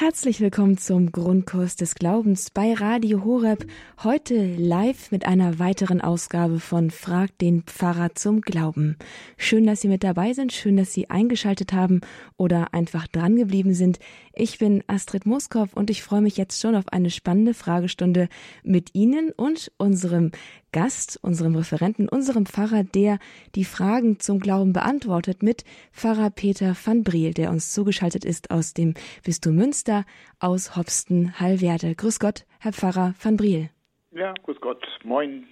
[0.00, 3.66] Herzlich willkommen zum Grundkurs des Glaubens bei Radio Horeb.
[4.04, 8.96] Heute live mit einer weiteren Ausgabe von Frag den Pfarrer zum Glauben.
[9.36, 12.02] Schön, dass Sie mit dabei sind, schön, dass Sie eingeschaltet haben
[12.36, 13.98] oder einfach dran geblieben sind.
[14.32, 18.28] Ich bin Astrid Moskow und ich freue mich jetzt schon auf eine spannende Fragestunde
[18.62, 20.30] mit Ihnen und unserem
[20.72, 23.18] Gast, unserem Referenten, unserem Pfarrer, der
[23.54, 28.74] die Fragen zum Glauben beantwortet, mit Pfarrer Peter van Briel, der uns zugeschaltet ist aus
[28.74, 28.94] dem
[29.24, 30.04] Bistum Münster,
[30.38, 31.94] aus Hopsten, Hallwerde.
[31.94, 33.70] Grüß Gott, Herr Pfarrer van Briel.
[34.12, 34.84] Ja, grüß Gott.
[35.04, 35.46] Moin.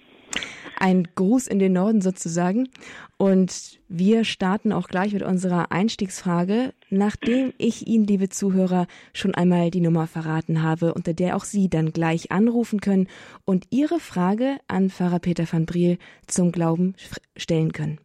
[0.79, 2.69] Ein Gruß in den Norden sozusagen.
[3.17, 9.71] Und wir starten auch gleich mit unserer Einstiegsfrage, nachdem ich Ihnen, liebe Zuhörer, schon einmal
[9.71, 13.07] die Nummer verraten habe, unter der auch Sie dann gleich anrufen können
[13.43, 16.93] und Ihre Frage an Pfarrer Peter van Briel zum Glauben
[17.35, 17.99] stellen können.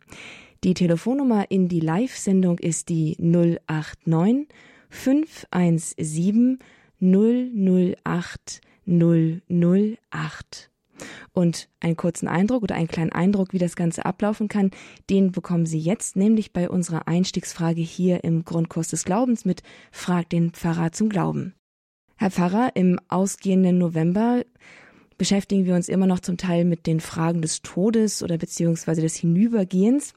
[0.65, 4.47] Die Telefonnummer in die Live-Sendung ist die 089
[4.89, 6.59] 517
[7.01, 10.72] 008 008.
[11.33, 14.71] Und einen kurzen Eindruck oder einen kleinen Eindruck, wie das Ganze ablaufen kann,
[15.11, 20.31] den bekommen Sie jetzt, nämlich bei unserer Einstiegsfrage hier im Grundkurs des Glaubens mit Frag
[20.31, 21.55] den Pfarrer zum Glauben.
[22.17, 24.45] Herr Pfarrer, im ausgehenden November
[25.19, 29.17] beschäftigen wir uns immer noch zum Teil mit den Fragen des Todes oder beziehungsweise des
[29.17, 30.15] Hinübergehens.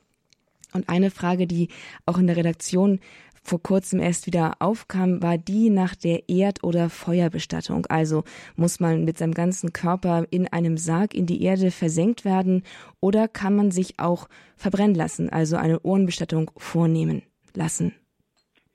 [0.73, 1.70] Und eine Frage, die
[2.05, 2.99] auch in der Redaktion
[3.45, 7.85] vor kurzem erst wieder aufkam, war die nach der Erd- oder Feuerbestattung.
[7.87, 8.23] Also
[8.55, 12.63] muss man mit seinem ganzen Körper in einem Sarg in die Erde versenkt werden
[12.99, 17.21] oder kann man sich auch verbrennen lassen, also eine Urnenbestattung vornehmen
[17.53, 17.93] lassen?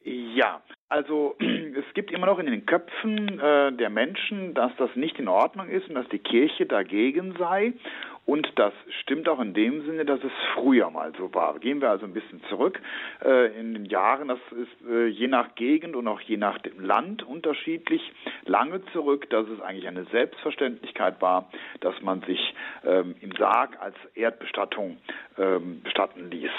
[0.02, 5.18] Ja, also es gibt immer noch in den Köpfen äh, der Menschen, dass das nicht
[5.18, 7.72] in Ordnung ist und dass die Kirche dagegen sei.
[8.30, 11.58] Und das stimmt auch in dem Sinne, dass es früher mal so war.
[11.58, 12.80] Gehen wir also ein bisschen zurück
[13.24, 16.78] äh, in den Jahren, das ist äh, je nach Gegend und auch je nach dem
[16.78, 18.00] Land unterschiedlich,
[18.44, 23.96] lange zurück, dass es eigentlich eine Selbstverständlichkeit war, dass man sich ähm, im Sarg als
[24.14, 24.98] Erdbestattung
[25.36, 26.52] ähm, bestatten ließ.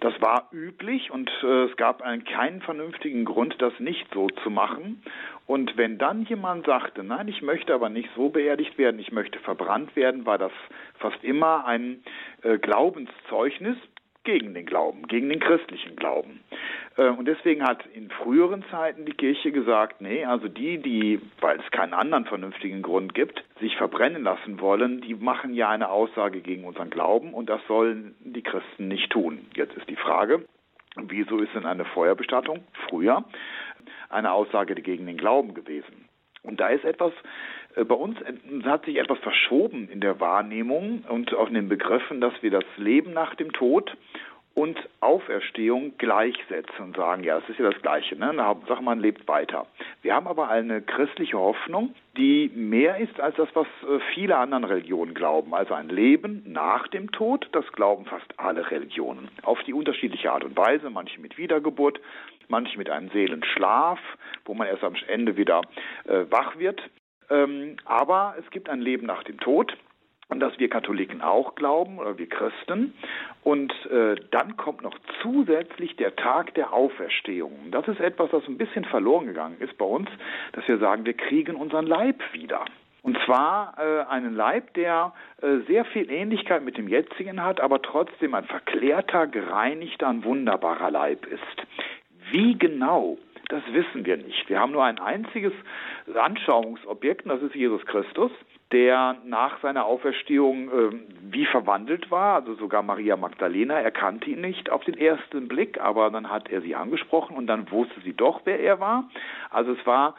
[0.00, 4.50] Das war üblich und äh, es gab einen, keinen vernünftigen Grund, das nicht so zu
[4.50, 5.02] machen.
[5.46, 9.38] Und wenn dann jemand sagte, nein, ich möchte aber nicht so beerdigt werden, ich möchte
[9.38, 10.52] verbrannt werden, war das
[10.98, 12.02] fast immer ein
[12.42, 13.76] äh, Glaubenszeugnis
[14.26, 16.40] gegen den Glauben, gegen den christlichen Glauben.
[16.96, 21.58] Äh, und deswegen hat in früheren Zeiten die Kirche gesagt, nee, also die, die, weil
[21.60, 26.40] es keinen anderen vernünftigen Grund gibt, sich verbrennen lassen wollen, die machen ja eine Aussage
[26.40, 29.46] gegen unseren Glauben und das sollen die Christen nicht tun.
[29.54, 30.44] Jetzt ist die Frage,
[30.96, 33.24] wieso ist denn eine Feuerbestattung früher
[34.08, 36.08] eine Aussage gegen den Glauben gewesen.
[36.42, 37.12] Und da ist etwas,
[37.74, 38.18] äh, bei uns
[38.64, 42.64] hat sich etwas verschoben in der Wahrnehmung und auch in den Begriffen, dass wir das
[42.76, 43.96] Leben nach dem Tod
[44.56, 48.34] und Auferstehung gleichsetzen und sagen, ja, es ist ja das Gleiche, ne?
[48.38, 49.66] Hauptsache man lebt weiter.
[50.00, 54.64] Wir haben aber eine christliche Hoffnung, die mehr ist als das, was äh, viele anderen
[54.64, 55.54] Religionen glauben.
[55.54, 59.28] Also ein Leben nach dem Tod, das glauben fast alle Religionen.
[59.42, 62.00] Auf die unterschiedliche Art und Weise, manche mit Wiedergeburt,
[62.48, 63.98] manche mit einem Seelenschlaf,
[64.44, 65.62] wo man erst am Ende wieder
[66.04, 66.80] äh, wach wird.
[67.30, 69.76] Ähm, aber es gibt ein Leben nach dem Tod
[70.28, 72.94] und dass wir Katholiken auch glauben oder wir Christen.
[73.42, 77.70] Und äh, dann kommt noch zusätzlich der Tag der Auferstehung.
[77.70, 80.08] Das ist etwas, das ein bisschen verloren gegangen ist bei uns,
[80.52, 82.64] dass wir sagen, wir kriegen unseren Leib wieder.
[83.02, 87.80] Und zwar äh, einen Leib, der äh, sehr viel Ähnlichkeit mit dem jetzigen hat, aber
[87.80, 91.66] trotzdem ein verklärter, gereinigter, ein wunderbarer Leib ist.
[92.30, 94.48] Wie genau, das wissen wir nicht.
[94.48, 95.52] Wir haben nur ein einziges
[96.14, 98.32] Anschauungsobjekt, und das ist Jesus Christus,
[98.72, 100.98] der nach seiner Auferstehung äh,
[101.30, 102.36] wie verwandelt war.
[102.36, 106.60] Also sogar Maria Magdalena erkannte ihn nicht auf den ersten Blick, aber dann hat er
[106.62, 109.08] sie angesprochen und dann wusste sie doch, wer er war.
[109.50, 110.16] Also es war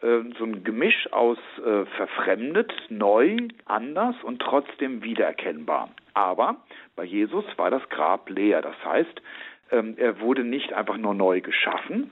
[0.00, 5.90] äh, so ein Gemisch aus äh, verfremdet, neu, anders und trotzdem wiedererkennbar.
[6.14, 6.56] Aber
[6.96, 8.62] bei Jesus war das Grab leer.
[8.62, 9.20] Das heißt,
[9.70, 12.10] ähm, er wurde nicht einfach nur neu geschaffen,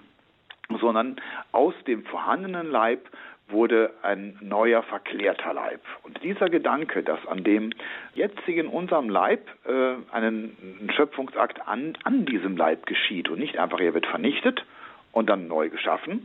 [0.81, 1.17] sondern
[1.53, 3.09] aus dem vorhandenen Leib
[3.49, 5.81] wurde ein neuer verklärter Leib.
[6.03, 7.71] Und dieser Gedanke, dass an dem
[8.15, 13.95] jetzigen unserem Leib äh, einen Schöpfungsakt an, an diesem Leib geschieht und nicht einfach er
[13.95, 14.65] wird vernichtet
[15.13, 16.25] und dann neu geschaffen,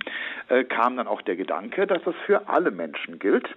[0.49, 3.55] äh, kam dann auch der Gedanke, dass das für alle Menschen gilt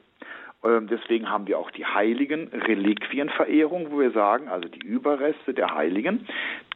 [0.65, 6.27] deswegen haben wir auch die heiligen Reliquienverehrung, wo wir sagen, also die Überreste der Heiligen,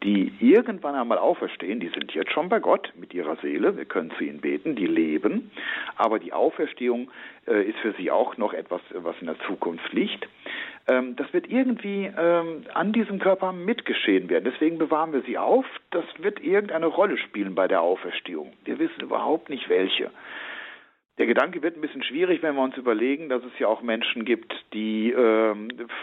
[0.03, 4.11] die irgendwann einmal auferstehen, die sind jetzt schon bei Gott mit ihrer Seele, wir können
[4.17, 5.51] zu ihnen beten, die leben,
[5.97, 7.11] aber die Auferstehung
[7.47, 10.27] äh, ist für sie auch noch etwas, was in der Zukunft liegt.
[10.87, 14.49] Ähm, das wird irgendwie ähm, an diesem Körper mitgeschehen werden.
[14.51, 15.65] Deswegen bewahren wir sie auf.
[15.91, 18.53] Das wird irgendeine Rolle spielen bei der Auferstehung.
[18.65, 20.11] Wir wissen überhaupt nicht welche.
[21.17, 24.23] Der Gedanke wird ein bisschen schwierig, wenn wir uns überlegen, dass es ja auch Menschen
[24.23, 25.53] gibt, die äh,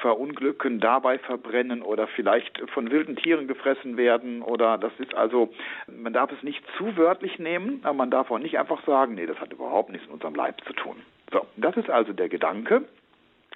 [0.02, 4.42] verunglücken, dabei verbrennen oder vielleicht von wilden Tieren gefressen werden.
[4.42, 5.50] Oder das ist also,
[5.86, 9.26] man darf es nicht zu wörtlich nehmen, aber man darf auch nicht einfach sagen, nee,
[9.26, 10.96] das hat überhaupt nichts mit unserem Leib zu tun.
[11.32, 12.84] So, das ist also der Gedanke,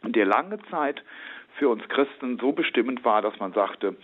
[0.02, 1.02] der lange Zeit
[1.58, 3.94] für uns Christen so bestimmend war, dass man sagte,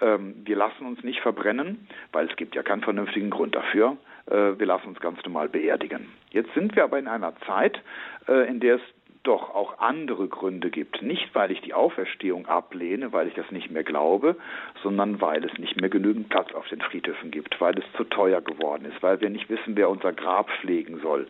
[0.00, 3.96] ähm, wir lassen uns nicht verbrennen, weil es gibt ja keinen vernünftigen Grund dafür.
[4.26, 6.08] Äh, wir lassen uns ganz normal beerdigen.
[6.30, 7.80] Jetzt sind wir aber in einer Zeit,
[8.28, 8.82] äh, in der es
[9.22, 11.02] doch auch andere Gründe gibt.
[11.02, 14.36] Nicht, weil ich die Auferstehung ablehne, weil ich das nicht mehr glaube,
[14.82, 18.40] sondern weil es nicht mehr genügend Platz auf den Friedhöfen gibt, weil es zu teuer
[18.40, 21.28] geworden ist, weil wir nicht wissen, wer unser Grab pflegen soll,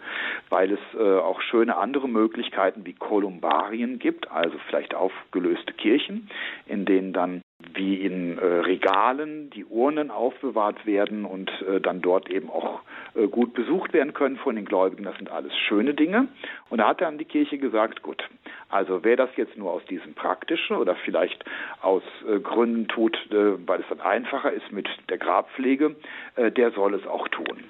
[0.48, 6.30] weil es äh, auch schöne andere Möglichkeiten wie Kolumbarien gibt, also vielleicht aufgelöste Kirchen,
[6.66, 7.41] in denen dann
[7.75, 12.81] wie in äh, Regalen die Urnen aufbewahrt werden und äh, dann dort eben auch
[13.14, 15.05] äh, gut besucht werden können von den Gläubigen.
[15.05, 16.29] Das sind alles schöne Dinge.
[16.70, 18.23] Und da hat dann die Kirche gesagt, gut,
[18.69, 21.44] also wer das jetzt nur aus diesem praktischen oder vielleicht
[21.81, 25.97] aus äh, Gründen tut, äh, weil es dann einfacher ist mit der Grabpflege,
[26.37, 27.64] äh, der soll es auch tun.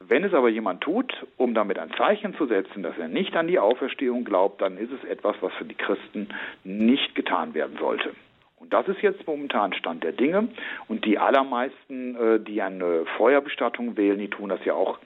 [0.00, 3.46] Wenn es aber jemand tut, um damit ein Zeichen zu setzen, dass er nicht an
[3.46, 6.28] die Auferstehung glaubt, dann ist es etwas, was für die Christen
[6.64, 8.12] nicht getan werden sollte.
[8.60, 10.48] Und das ist jetzt momentan Stand der Dinge.
[10.86, 14.98] Und die allermeisten, äh, die eine Feuerbestattung wählen, die tun das ja auch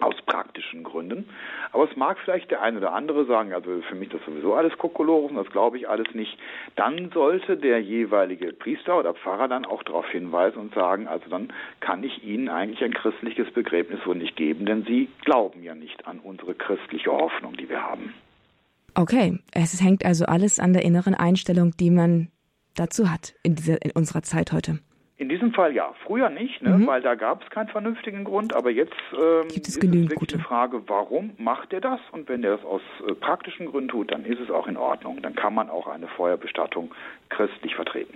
[0.00, 1.28] aus praktischen Gründen.
[1.72, 4.76] Aber es mag vielleicht der eine oder andere sagen, also für mich das sowieso alles
[4.76, 6.36] Kokolores und das glaube ich alles nicht.
[6.76, 11.52] Dann sollte der jeweilige Priester oder Pfarrer dann auch darauf hinweisen und sagen, also dann
[11.80, 16.06] kann ich Ihnen eigentlich ein christliches Begräbnis wohl nicht geben, denn Sie glauben ja nicht
[16.06, 18.12] an unsere christliche Hoffnung, die wir haben.
[18.94, 22.28] Okay, es hängt also alles an der inneren Einstellung, die man
[22.74, 24.78] dazu hat in, dieser, in unserer Zeit heute.
[25.22, 25.94] In diesem Fall ja.
[26.04, 26.78] Früher nicht, ne?
[26.78, 26.86] mhm.
[26.88, 28.56] weil da gab es keinen vernünftigen Grund.
[28.56, 30.34] Aber jetzt ähm, Gibt es ist genügend es wirklich gute.
[30.34, 32.00] eine Frage, warum macht er das?
[32.10, 35.22] Und wenn er das aus äh, praktischen Gründen tut, dann ist es auch in Ordnung.
[35.22, 36.92] Dann kann man auch eine Feuerbestattung
[37.28, 38.14] christlich vertreten.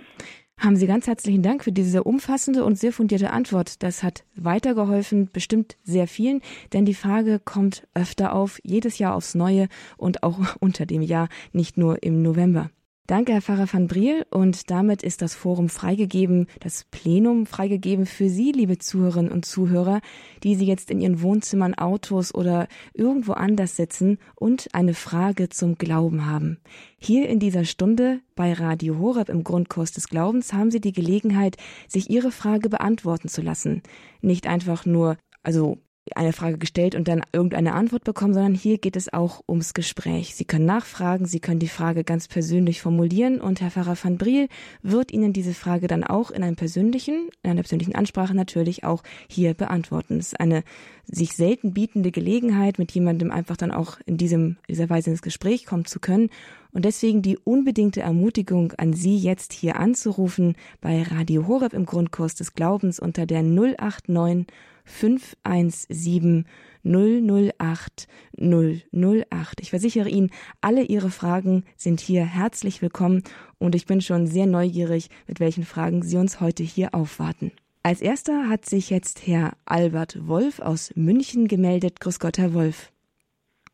[0.59, 3.83] Haben Sie ganz herzlichen Dank für diese umfassende und sehr fundierte Antwort.
[3.83, 6.41] Das hat weitergeholfen, bestimmt sehr vielen,
[6.73, 9.67] denn die Frage kommt öfter auf, jedes Jahr aufs Neue
[9.97, 12.71] und auch unter dem Jahr, nicht nur im November.
[13.07, 14.25] Danke, Herr Pfarrer van Briel.
[14.31, 20.01] Und damit ist das Forum freigegeben, das Plenum freigegeben für Sie, liebe Zuhörerinnen und Zuhörer,
[20.43, 25.77] die Sie jetzt in Ihren Wohnzimmern, Autos oder irgendwo anders sitzen und eine Frage zum
[25.77, 26.59] Glauben haben.
[26.97, 31.55] Hier in dieser Stunde bei Radio Horeb im Grundkurs des Glaubens haben Sie die Gelegenheit,
[31.87, 33.83] sich Ihre Frage beantworten zu lassen.
[34.19, 35.77] Nicht einfach nur, also
[36.15, 40.35] eine Frage gestellt und dann irgendeine Antwort bekommen, sondern hier geht es auch ums Gespräch.
[40.35, 44.47] Sie können nachfragen, Sie können die Frage ganz persönlich formulieren und Herr Pfarrer van Briel
[44.81, 49.03] wird Ihnen diese Frage dann auch in einem persönlichen, in einer persönlichen Ansprache natürlich auch
[49.27, 50.17] hier beantworten.
[50.17, 50.63] Es ist eine
[51.05, 55.65] sich selten bietende Gelegenheit, mit jemandem einfach dann auch in diesem, dieser Weise ins Gespräch
[55.65, 56.29] kommen zu können.
[56.71, 62.35] Und deswegen die unbedingte Ermutigung an Sie jetzt hier anzurufen bei Radio Horeb im Grundkurs
[62.35, 64.47] des Glaubens unter der 089
[64.87, 66.45] 517
[66.83, 68.07] 008
[68.37, 69.61] 008.
[69.61, 70.31] Ich versichere Ihnen,
[70.61, 73.23] alle Ihre Fragen sind hier herzlich willkommen
[73.59, 77.51] und ich bin schon sehr neugierig, mit welchen Fragen Sie uns heute hier aufwarten.
[77.83, 81.99] Als erster hat sich jetzt Herr Albert Wolf aus München gemeldet.
[81.99, 82.91] Grüß Gott, Herr Wolf.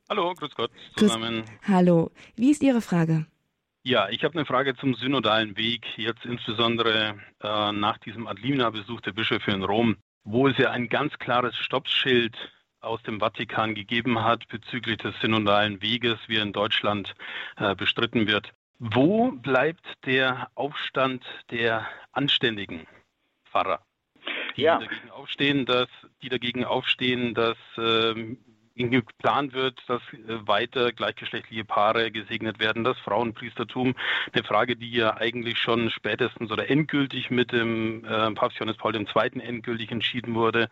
[0.09, 1.43] Hallo, grüß Gott zusammen.
[1.43, 3.25] Grüß, hallo, wie ist Ihre Frage?
[3.85, 9.11] Ja, ich habe eine Frage zum synodalen Weg, jetzt insbesondere äh, nach diesem Adlimina-Besuch der
[9.11, 12.35] Bischöfe in Rom wo es ja ein ganz klares Stoppschild
[12.81, 17.15] aus dem Vatikan gegeben hat bezüglich des synodalen Weges, wie er in Deutschland
[17.57, 18.51] äh, bestritten wird.
[18.79, 22.85] Wo bleibt der Aufstand der anständigen
[23.45, 23.79] Pfarrer,
[24.57, 24.79] die ja.
[24.79, 25.87] dagegen aufstehen, dass
[26.21, 28.37] die dagegen aufstehen, dass ähm,
[28.75, 33.95] geplant wird, dass äh, weiter gleichgeschlechtliche Paare gesegnet werden, das Frauenpriestertum,
[34.31, 38.95] eine Frage, die ja eigentlich schon spätestens oder endgültig mit dem äh, Papst Johannes Paul
[38.95, 39.41] II.
[39.41, 40.69] endgültig entschieden wurde.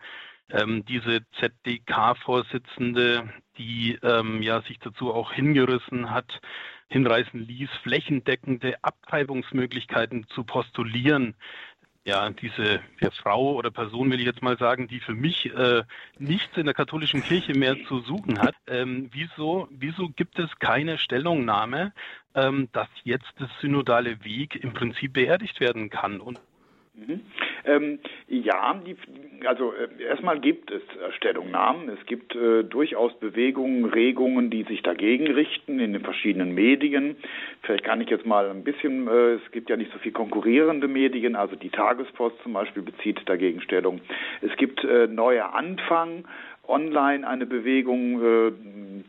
[0.50, 6.40] Ähm, diese ZDK-Vorsitzende, die ähm, ja sich dazu auch hingerissen hat,
[6.88, 11.34] hinreißen ließ, flächendeckende Abtreibungsmöglichkeiten zu postulieren,
[12.04, 12.80] ja, diese
[13.22, 15.82] Frau oder Person, will ich jetzt mal sagen, die für mich äh,
[16.18, 18.56] nichts in der katholischen Kirche mehr zu suchen hat.
[18.66, 21.92] Ähm, wieso, wieso gibt es keine Stellungnahme,
[22.34, 26.20] ähm, dass jetzt das synodale Weg im Prinzip beerdigt werden kann?
[26.20, 26.40] Und
[26.94, 27.22] Mhm.
[27.64, 28.96] Ähm, ja, die,
[29.46, 30.82] also äh, erstmal gibt es
[31.16, 31.88] Stellungnahmen.
[31.88, 37.16] Es gibt äh, durchaus Bewegungen, Regungen, die sich dagegen richten in den verschiedenen Medien.
[37.62, 40.88] Vielleicht kann ich jetzt mal ein bisschen, äh, es gibt ja nicht so viel konkurrierende
[40.88, 44.00] Medien, also die Tagespost zum Beispiel bezieht dagegen Stellung.
[44.40, 46.24] Es gibt äh, Neue Anfang
[46.68, 48.52] online eine Bewegung, äh,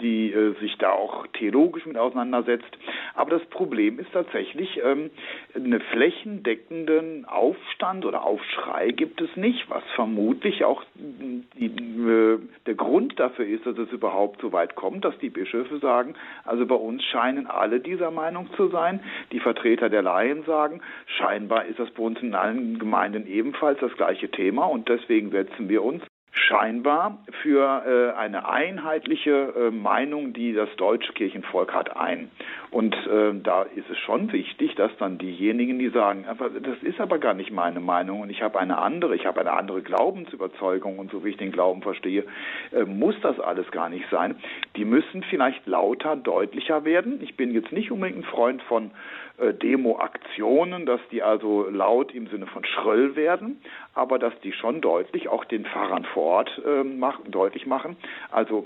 [0.02, 2.78] die äh, sich da auch theologisch mit auseinandersetzt.
[3.14, 5.12] Aber das Problem ist tatsächlich, ähm,
[5.56, 13.46] einen flächendeckenden Aufstand oder Aufschrei gibt es nicht, was vermutlich auch äh, der Grund dafür
[13.46, 17.48] ist, dass es überhaupt so weit kommt, dass die Bischöfe sagen, also bei uns scheinen
[17.48, 19.00] alle dieser Meinung zu sein.
[19.32, 23.94] Die Vertreter der Laien sagen, scheinbar ist das bei uns in allen Gemeinden ebenfalls das
[23.94, 26.04] gleiche Thema und deswegen setzen wir uns
[26.48, 32.30] scheinbar für äh, eine einheitliche äh, Meinung, die das deutsche Kirchenvolk hat, ein.
[32.72, 37.00] Und äh, da ist es schon wichtig, dass dann diejenigen, die sagen, aber das ist
[37.00, 41.00] aber gar nicht meine Meinung und ich habe eine andere, ich habe eine andere Glaubensüberzeugung
[41.00, 42.26] und so wie ich den Glauben verstehe,
[42.72, 44.36] äh, muss das alles gar nicht sein.
[44.76, 47.22] Die müssen vielleicht lauter, deutlicher werden.
[47.22, 48.92] Ich bin jetzt nicht unbedingt ein Freund von
[49.38, 53.62] äh, Demo-Aktionen, dass die also laut im Sinne von schrill werden,
[53.94, 57.96] aber dass die schon deutlich auch den Pfarrern vor Ort äh, machen, deutlich machen,
[58.32, 58.66] also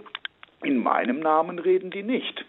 [0.63, 2.45] in meinem Namen reden die nicht.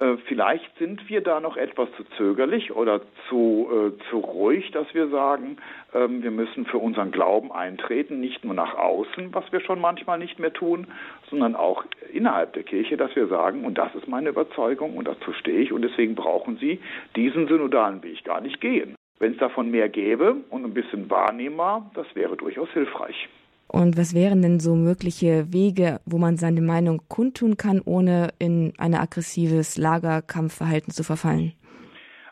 [0.00, 4.92] Äh, vielleicht sind wir da noch etwas zu zögerlich oder zu, äh, zu ruhig, dass
[4.94, 5.58] wir sagen,
[5.94, 10.18] ähm, wir müssen für unseren Glauben eintreten, nicht nur nach außen, was wir schon manchmal
[10.18, 10.86] nicht mehr tun,
[11.28, 15.32] sondern auch innerhalb der Kirche, dass wir sagen, und das ist meine Überzeugung und dazu
[15.34, 16.80] stehe ich und deswegen brauchen Sie
[17.14, 18.96] diesen synodalen Weg gar nicht gehen.
[19.18, 23.28] Wenn es davon mehr gäbe und ein bisschen wahrnehmbar, das wäre durchaus hilfreich.
[23.72, 28.72] Und was wären denn so mögliche Wege, wo man seine Meinung kundtun kann, ohne in
[28.78, 31.52] ein aggressives Lagerkampfverhalten zu verfallen?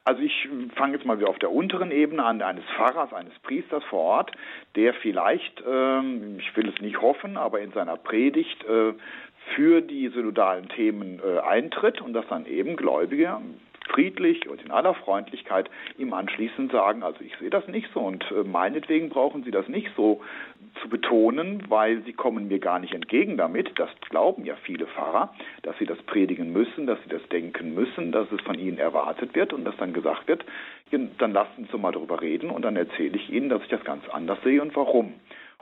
[0.04, 3.84] Also ich fange jetzt mal wieder auf der unteren Ebene an, eines Pfarrers, eines Priesters
[3.84, 4.32] vor Ort,
[4.74, 8.94] der vielleicht, ähm, ich will es nicht hoffen, aber in seiner Predigt äh,
[9.54, 13.38] für die synodalen Themen äh, eintritt und dass dann eben Gläubige
[13.88, 18.24] friedlich und in aller Freundlichkeit ihm anschließend sagen, also ich sehe das nicht so und
[18.30, 20.20] äh, meinetwegen brauchen Sie das nicht so
[20.82, 23.78] zu betonen, weil Sie kommen mir gar nicht entgegen damit.
[23.78, 28.12] Das glauben ja viele Pfarrer, dass sie das predigen müssen, dass sie das denken müssen,
[28.12, 30.44] dass es von ihnen erwartet wird und dass dann gesagt wird,
[30.90, 33.84] dann lasst uns doch mal darüber reden und dann erzähle ich Ihnen, dass ich das
[33.84, 35.14] ganz anders sehe und warum.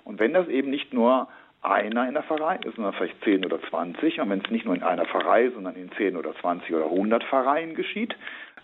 [0.04, 1.28] Und wenn das eben nicht nur
[1.66, 4.20] einer in der Pfarrei ist, sondern vielleicht 10 oder 20.
[4.20, 7.24] Und wenn es nicht nur in einer Pfarrei, sondern in 10 oder 20 oder 100
[7.24, 8.16] Pfarreien geschieht,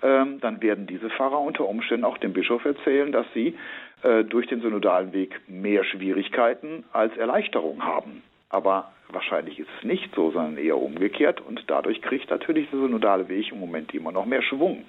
[0.03, 3.57] ähm, dann werden diese Pfarrer unter Umständen auch dem Bischof erzählen, dass sie
[4.03, 8.23] äh, durch den synodalen Weg mehr Schwierigkeiten als Erleichterung haben.
[8.49, 11.41] Aber wahrscheinlich ist es nicht so, sondern eher umgekehrt.
[11.41, 14.85] Und dadurch kriegt natürlich der synodale Weg im Moment immer noch mehr Schwung.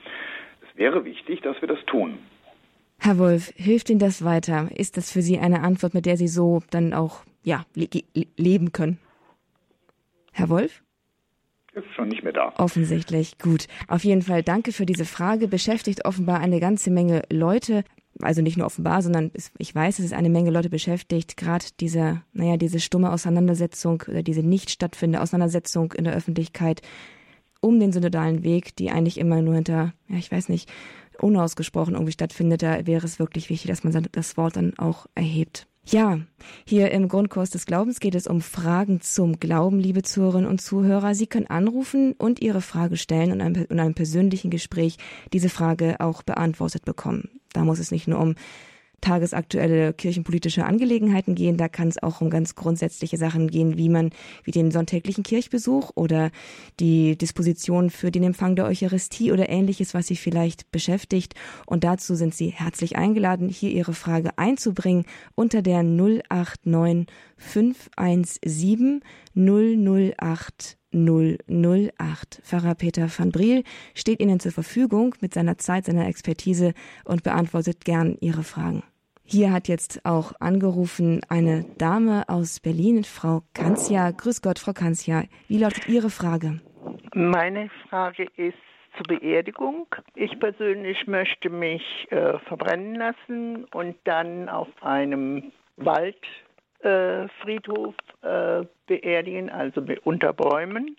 [0.62, 2.18] Es wäre wichtig, dass wir das tun.
[3.00, 4.70] Herr Wolf, hilft Ihnen das weiter?
[4.76, 7.88] Ist das für Sie eine Antwort, mit der Sie so dann auch ja, le
[8.38, 9.00] leben können.
[10.32, 10.84] Herr Wolf?
[11.74, 12.54] Ist schon nicht mehr da.
[12.58, 13.40] Offensichtlich.
[13.40, 13.68] Gut.
[13.88, 15.48] Auf jeden Fall danke für diese Frage.
[15.48, 17.84] Beschäftigt offenbar eine ganze Menge Leute.
[18.22, 21.36] Also nicht nur offenbar, sondern ich weiß, es ist eine Menge Leute beschäftigt.
[21.36, 26.84] Gerade diese, naja, diese stumme Auseinandersetzung oder diese nicht stattfindende Auseinandersetzung in der Öffentlichkeit
[27.60, 30.72] um den synodalen Weg, die eigentlich immer nur hinter, ja, ich weiß nicht,
[31.20, 32.62] unausgesprochen irgendwie stattfindet.
[32.62, 35.68] Da wäre es wirklich wichtig, dass man das Wort dann auch erhebt.
[35.86, 36.20] Ja,
[36.66, 41.14] hier im Grundkurs des Glaubens geht es um Fragen zum Glauben, liebe Zuhörerinnen und Zuhörer.
[41.14, 44.98] Sie können anrufen und Ihre Frage stellen und in einem persönlichen Gespräch
[45.34, 47.42] diese Frage auch beantwortet bekommen.
[47.52, 48.36] Da muss es nicht nur um
[49.04, 51.58] tagesaktuelle kirchenpolitische Angelegenheiten gehen.
[51.58, 54.12] Da kann es auch um ganz grundsätzliche Sachen gehen, wie man,
[54.44, 56.32] wie den sonntäglichen Kirchbesuch oder
[56.80, 61.36] die Disposition für den Empfang der Eucharistie oder ähnliches, was Sie vielleicht beschäftigt.
[61.66, 65.06] Und dazu sind Sie herzlich eingeladen, hier Ihre Frage einzubringen
[65.36, 67.08] unter der 089
[67.38, 69.02] 517
[69.36, 72.42] 008 008.
[72.44, 73.64] Pfarrer Peter van Briel
[73.96, 78.84] steht Ihnen zur Verfügung mit seiner Zeit, seiner Expertise und beantwortet gern Ihre Fragen.
[79.34, 84.12] Hier hat jetzt auch angerufen eine Dame aus Berlin, Frau Kanzia.
[84.12, 85.24] Grüß Gott, Frau Kanzia.
[85.48, 86.62] Wie lautet Ihre Frage?
[87.16, 88.60] Meine Frage ist
[88.96, 89.88] zur Beerdigung.
[90.14, 99.50] Ich persönlich möchte mich äh, verbrennen lassen und dann auf einem Waldfriedhof äh, äh, beerdigen,
[99.50, 100.96] also unter Bäumen.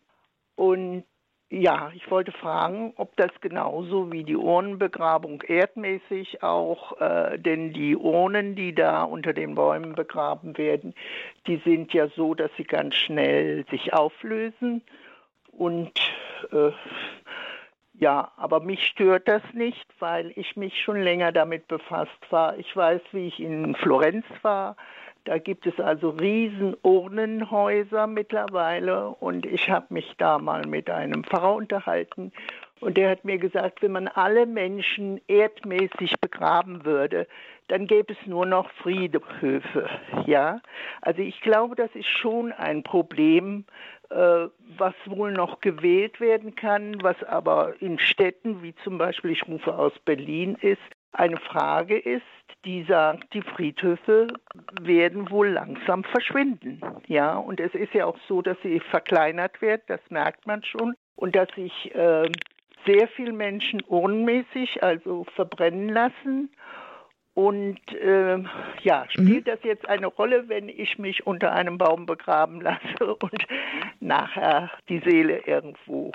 [0.56, 1.04] Und
[1.54, 7.96] ja, ich wollte fragen, ob das genauso wie die Urnenbegrabung erdmäßig auch, äh, denn die
[7.96, 10.94] Urnen, die da unter den Bäumen begraben werden,
[11.46, 14.82] die sind ja so, dass sie ganz schnell sich auflösen.
[15.52, 15.92] Und
[16.50, 16.72] äh,
[17.94, 22.58] ja, aber mich stört das nicht, weil ich mich schon länger damit befasst war.
[22.58, 24.76] Ich weiß, wie ich in Florenz war.
[25.24, 29.08] Da gibt es also riesen Urnenhäuser mittlerweile.
[29.08, 32.32] Und ich habe mich da mal mit einem Pfarrer unterhalten.
[32.80, 37.26] Und der hat mir gesagt, wenn man alle Menschen erdmäßig begraben würde,
[37.68, 39.88] dann gäbe es nur noch Friedhöfe.
[40.26, 40.60] Ja,
[41.00, 43.64] also ich glaube, das ist schon ein Problem,
[44.10, 49.48] äh, was wohl noch gewählt werden kann, was aber in Städten wie zum Beispiel, ich
[49.48, 50.82] rufe aus Berlin, ist,
[51.14, 52.22] eine Frage ist,
[52.64, 54.28] die sagt, die Friedhöfe
[54.80, 56.80] werden wohl langsam verschwinden.
[57.06, 60.94] Ja, und es ist ja auch so, dass sie verkleinert wird, das merkt man schon,
[61.16, 62.30] und dass sich äh,
[62.86, 66.50] sehr viele Menschen urnenmäßig, also verbrennen lassen.
[67.34, 68.38] Und äh,
[68.82, 69.50] ja, spielt mhm.
[69.50, 73.46] das jetzt eine Rolle, wenn ich mich unter einem Baum begraben lasse und
[74.00, 76.12] nachher die Seele irgendwo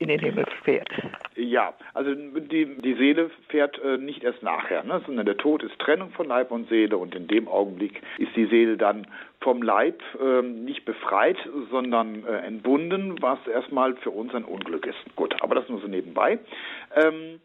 [0.00, 0.88] in den Himmel fährt.
[1.36, 5.78] Ja, also die, die Seele fährt äh, nicht erst nachher, ne, sondern der Tod ist
[5.78, 9.06] Trennung von Leib und Seele und in dem Augenblick ist die Seele dann
[9.40, 11.36] vom Leib äh, nicht befreit,
[11.70, 14.98] sondern äh, entbunden, was erstmal für uns ein Unglück ist.
[15.16, 16.38] Gut, aber das nur so nebenbei.
[16.96, 17.40] Ähm,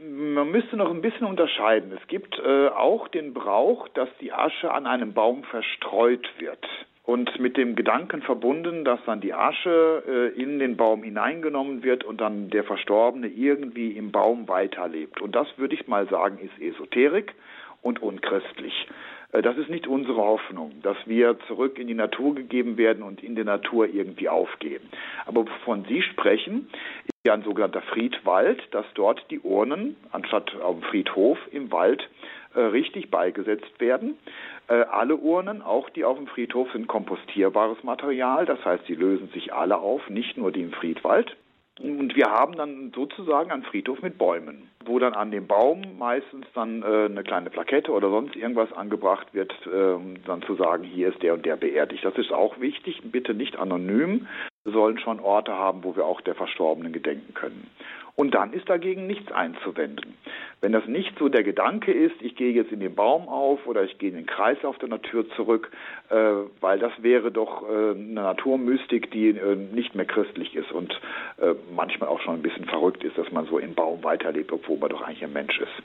[0.00, 1.92] man müsste noch ein bisschen unterscheiden.
[1.92, 6.66] Es gibt äh, auch den Brauch, dass die Asche an einem Baum verstreut wird
[7.08, 12.04] und mit dem Gedanken verbunden, dass dann die Asche äh, in den Baum hineingenommen wird
[12.04, 15.22] und dann der Verstorbene irgendwie im Baum weiterlebt.
[15.22, 17.32] Und das würde ich mal sagen, ist Esoterik
[17.80, 18.86] und unchristlich.
[19.32, 23.22] Äh, das ist nicht unsere Hoffnung, dass wir zurück in die Natur gegeben werden und
[23.24, 24.82] in der Natur irgendwie aufgehen.
[25.24, 26.68] Aber wovon Sie sprechen,
[27.04, 32.06] ist ja ein sogenannter Friedwald, dass dort die Urnen anstatt auf dem Friedhof im Wald
[32.54, 34.18] äh, richtig beigesetzt werden.
[34.68, 38.44] Äh, alle Urnen, auch die auf dem Friedhof, sind kompostierbares Material.
[38.44, 41.36] Das heißt, sie lösen sich alle auf, nicht nur die im Friedwald.
[41.80, 46.44] Und wir haben dann sozusagen einen Friedhof mit Bäumen, wo dann an dem Baum meistens
[46.54, 49.96] dann äh, eine kleine Plakette oder sonst irgendwas angebracht wird, äh,
[50.26, 52.04] dann zu sagen, hier ist der und der beerdigt.
[52.04, 54.26] Das ist auch wichtig, bitte nicht anonym.
[54.64, 57.70] Wir sollen schon Orte haben, wo wir auch der Verstorbenen gedenken können.
[58.18, 60.14] Und dann ist dagegen nichts einzuwenden.
[60.60, 63.84] Wenn das nicht so der Gedanke ist, ich gehe jetzt in den Baum auf oder
[63.84, 65.70] ich gehe in den Kreislauf der Natur zurück,
[66.60, 70.98] weil das wäre doch äh, eine Naturmystik, die äh, nicht mehr christlich ist und
[71.38, 74.78] äh, manchmal auch schon ein bisschen verrückt ist, dass man so im Baum weiterlebt, obwohl
[74.78, 75.82] man doch eigentlich ein Mensch ist.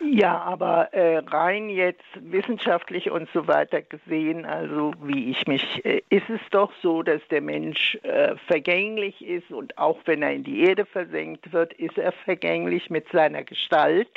[0.00, 6.02] Ja, aber äh, rein jetzt wissenschaftlich und so weiter gesehen, also wie ich mich, äh,
[6.10, 7.98] ist es doch so, dass der Mensch
[8.46, 13.08] vergänglich ist und auch wenn er in die Erde versenkt wird, ist er vergänglich mit
[13.10, 14.10] seiner Gestalt.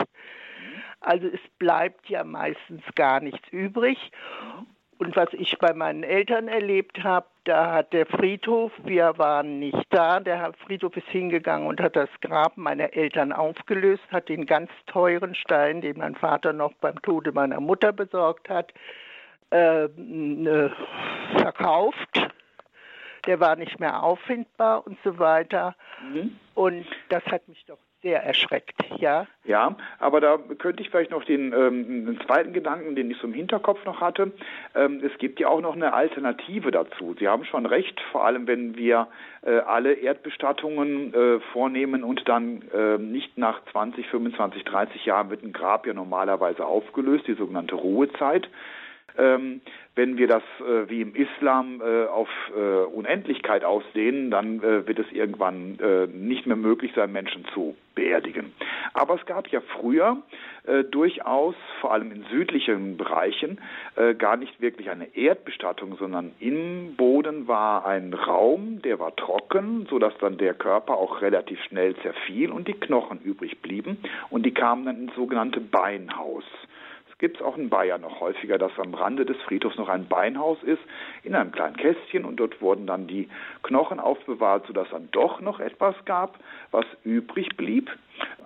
[0.99, 3.97] Also es bleibt ja meistens gar nichts übrig.
[4.99, 9.85] Und was ich bei meinen Eltern erlebt habe, da hat der Friedhof, wir waren nicht
[9.91, 14.71] da, der Friedhof ist hingegangen und hat das Grab meiner Eltern aufgelöst, hat den ganz
[14.87, 18.73] teuren Stein, den mein Vater noch beim Tode meiner Mutter besorgt hat,
[19.51, 20.69] äh, äh,
[21.37, 22.27] verkauft.
[23.27, 25.75] Der war nicht mehr auffindbar und so weiter.
[26.01, 26.37] Mhm.
[26.55, 29.27] Und das hat mich doch sehr erschreckt, ja.
[29.43, 33.27] Ja, aber da könnte ich vielleicht noch den, ähm, den zweiten Gedanken, den ich so
[33.27, 34.31] im Hinterkopf noch hatte.
[34.75, 37.15] Ähm, es gibt ja auch noch eine Alternative dazu.
[37.19, 39.07] Sie haben schon recht, vor allem wenn wir
[39.41, 45.43] äh, alle Erdbestattungen äh, vornehmen und dann äh, nicht nach 20, 25, 30 Jahren wird
[45.43, 48.47] ein Grab ja normalerweise aufgelöst, die sogenannte Ruhezeit.
[49.17, 49.61] Ähm,
[49.97, 54.99] wenn wir das äh, wie im Islam äh, auf äh, Unendlichkeit ausdehnen, dann äh, wird
[54.99, 58.53] es irgendwann äh, nicht mehr möglich sein, Menschen zu beerdigen.
[58.93, 60.17] Aber es gab ja früher
[60.67, 63.59] äh, durchaus, vor allem in südlichen Bereichen,
[64.19, 70.13] gar nicht wirklich eine Erdbestattung, sondern im Boden war ein Raum, der war trocken, sodass
[70.19, 73.97] dann der Körper auch relativ schnell zerfiel und die Knochen übrig blieben
[74.29, 76.43] und die kamen dann ins sogenannte Beinhaus
[77.19, 80.61] gibt es auch in Bayern noch häufiger, dass am Rande des Friedhofs noch ein Beinhaus
[80.63, 80.81] ist,
[81.23, 83.27] in einem kleinen Kästchen und dort wurden dann die
[83.63, 86.39] Knochen aufbewahrt, sodass dann doch noch etwas gab,
[86.71, 87.89] was übrig blieb,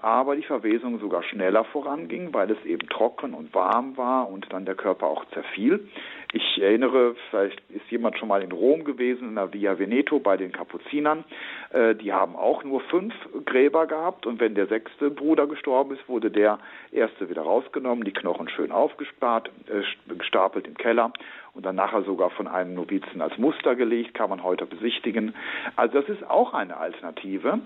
[0.02, 4.66] aber die Verwesung sogar schneller voranging, weil es eben trocken und warm war und dann
[4.66, 5.88] der Körper auch zerfiel.
[6.34, 10.38] Ich erinnere, vielleicht ist jemand schon mal in Rom gewesen, in der Via Veneto bei
[10.38, 11.26] den Kapuzinern.
[11.72, 13.14] Äh, die haben auch nur fünf
[13.46, 16.60] Gräber gehabt und wenn der sechste Bruder gestorben ist, wurde der
[16.92, 19.84] erste wieder rausgenommen, die Knochen schön aufgespart, äh,
[20.16, 21.12] gestapelt im Keller
[21.54, 25.36] und dann nachher sogar von einem Novizen als Muster gelegt, kann man heute besichtigen.
[25.76, 27.60] Also das ist auch eine Alternative,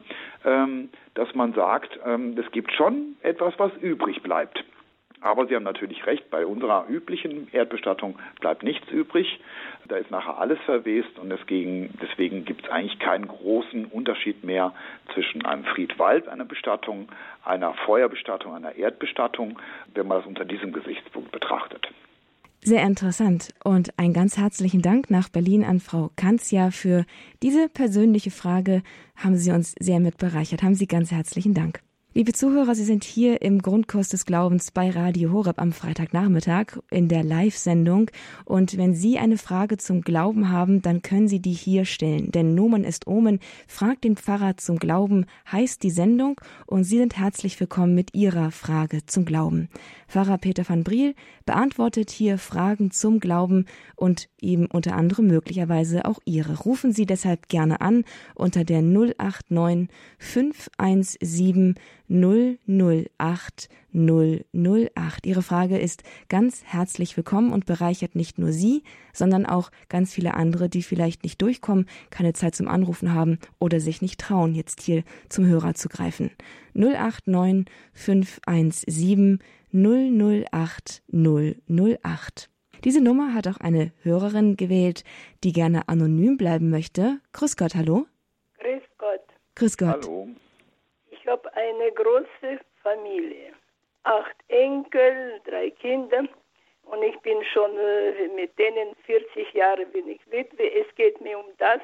[0.43, 4.63] ähm, dass man sagt, ähm, es gibt schon etwas, was übrig bleibt.
[5.25, 9.39] Aber Sie haben natürlich recht, bei unserer üblichen Erdbestattung bleibt nichts übrig.
[9.87, 14.73] Da ist nachher alles verwest und deswegen, deswegen gibt es eigentlich keinen großen Unterschied mehr
[15.15, 17.09] zwischen einem Friedwald, einer Bestattung,
[17.43, 19.57] einer Feuerbestattung, einer Erdbestattung,
[19.95, 21.87] wenn man das unter diesem Gesichtspunkt betrachtet.
[22.67, 27.05] Sehr interessant und einen ganz herzlichen Dank nach Berlin an Frau Kanzia für
[27.43, 28.81] diese persönliche Frage.
[29.15, 30.63] Haben Sie uns sehr mit bereichert.
[30.63, 31.84] Haben Sie ganz herzlichen Dank.
[32.17, 37.09] Liebe Zuhörer, Sie sind hier im Grundkurs des Glaubens bei Radio Horeb am Freitagnachmittag in
[37.09, 38.09] der Live-Sendung.
[38.45, 42.31] Und wenn Sie eine Frage zum Glauben haben, dann können Sie die hier stellen.
[42.31, 43.39] Denn Nomen ist Omen.
[43.67, 48.51] Fragt den Pfarrer zum Glauben heißt die Sendung und Sie sind herzlich willkommen mit Ihrer
[48.51, 49.67] Frage zum Glauben.
[50.07, 53.65] Pfarrer Peter van Briel beantwortet hier Fragen zum Glauben
[53.97, 56.59] und eben unter anderem möglicherweise auch Ihre.
[56.59, 61.75] Rufen Sie deshalb gerne an unter der 089 517
[62.09, 65.25] 008 008.
[65.25, 70.33] Ihre Frage ist ganz herzlich willkommen und bereichert nicht nur Sie, sondern auch ganz viele
[70.33, 74.81] andere, die vielleicht nicht durchkommen, keine Zeit zum Anrufen haben oder sich nicht trauen, jetzt
[74.81, 76.31] hier zum Hörer zu greifen.
[76.73, 79.39] 089 517
[79.71, 82.49] 008 008.
[82.83, 85.03] Diese Nummer hat auch eine Hörerin gewählt,
[85.43, 87.19] die gerne anonym bleiben möchte.
[87.31, 88.05] Grüß Gott, hallo.
[88.59, 89.21] Grüß Gott.
[89.55, 90.05] Grüß Gott.
[90.05, 90.27] Hallo.
[91.25, 93.51] Ich habe eine große Familie.
[94.03, 96.25] Acht Enkel, drei Kinder.
[96.83, 100.71] Und ich bin schon äh, mit denen 40 Jahre bin ich Witwe.
[100.71, 101.81] Es geht mir um das,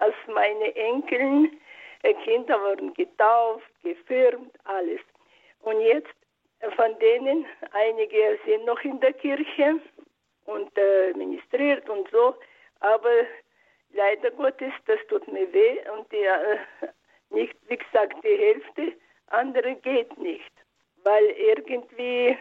[0.00, 1.48] als meine Enkel,
[2.02, 5.00] äh, Kinder wurden getauft, gefirmt, alles.
[5.60, 6.16] Und jetzt
[6.58, 9.78] äh, von denen, einige sind noch in der Kirche
[10.46, 12.34] und äh, ministriert und so,
[12.80, 13.26] aber
[13.92, 16.58] leider Gottes, das tut mir weh und die, äh,
[17.32, 18.92] nicht, wie gesagt, die Hälfte,
[19.28, 20.52] andere geht nicht,
[21.04, 22.36] weil irgendwie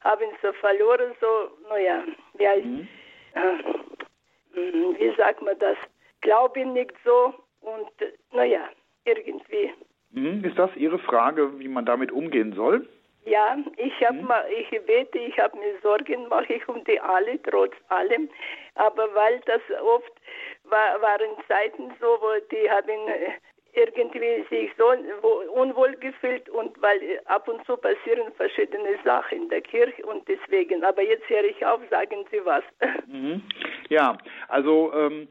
[0.00, 2.04] haben sie verloren, so, naja,
[2.34, 2.88] wie, heißt, mhm.
[3.34, 5.76] äh, wie sagt man das,
[6.20, 7.90] glaube nicht so und
[8.32, 8.68] naja,
[9.04, 9.72] irgendwie.
[10.10, 10.44] Mhm.
[10.44, 12.88] Ist das Ihre Frage, wie man damit umgehen soll?
[13.24, 14.26] Ja, ich habe mhm.
[14.28, 18.28] mal, ich bete, ich habe mir Sorgen, mache ich um die alle, trotz allem.
[18.76, 20.12] Aber weil das oft
[20.64, 23.32] war, waren Zeiten so, wo die haben äh,
[23.76, 24.84] irgendwie sich so
[25.52, 30.82] unwohl gefühlt und weil ab und zu passieren verschiedene Sachen in der Kirche und deswegen.
[30.84, 32.64] Aber jetzt höre ich auf, sagen Sie was.
[33.06, 33.42] Mhm.
[33.88, 35.28] Ja, also ähm,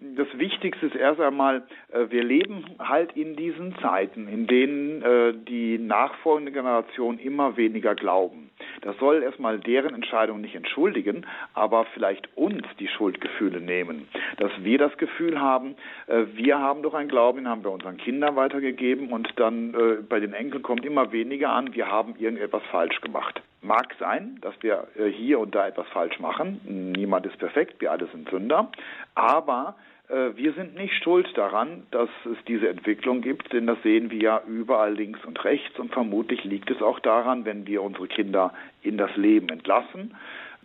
[0.00, 5.34] das Wichtigste ist erst einmal, äh, wir leben halt in diesen Zeiten, in denen äh,
[5.34, 8.47] die nachfolgende Generation immer weniger glauben.
[8.82, 14.08] Das soll erstmal deren Entscheidung nicht entschuldigen, aber vielleicht uns die Schuldgefühle nehmen.
[14.36, 15.74] Dass wir das Gefühl haben,
[16.06, 19.74] äh, wir haben doch einen Glauben, den haben wir unseren Kindern weitergegeben und dann
[20.08, 23.40] bei den Enkeln kommt immer weniger an, wir haben irgendetwas falsch gemacht.
[23.60, 26.60] Mag sein, dass wir hier und da etwas falsch machen.
[26.96, 28.70] Niemand ist perfekt, wir alle sind Sünder.
[29.14, 34.10] Aber äh, wir sind nicht schuld daran, dass es diese Entwicklung gibt, denn das sehen
[34.10, 38.08] wir ja überall links und rechts und vermutlich liegt es auch daran, wenn wir unsere
[38.08, 40.14] Kinder in das Leben entlassen,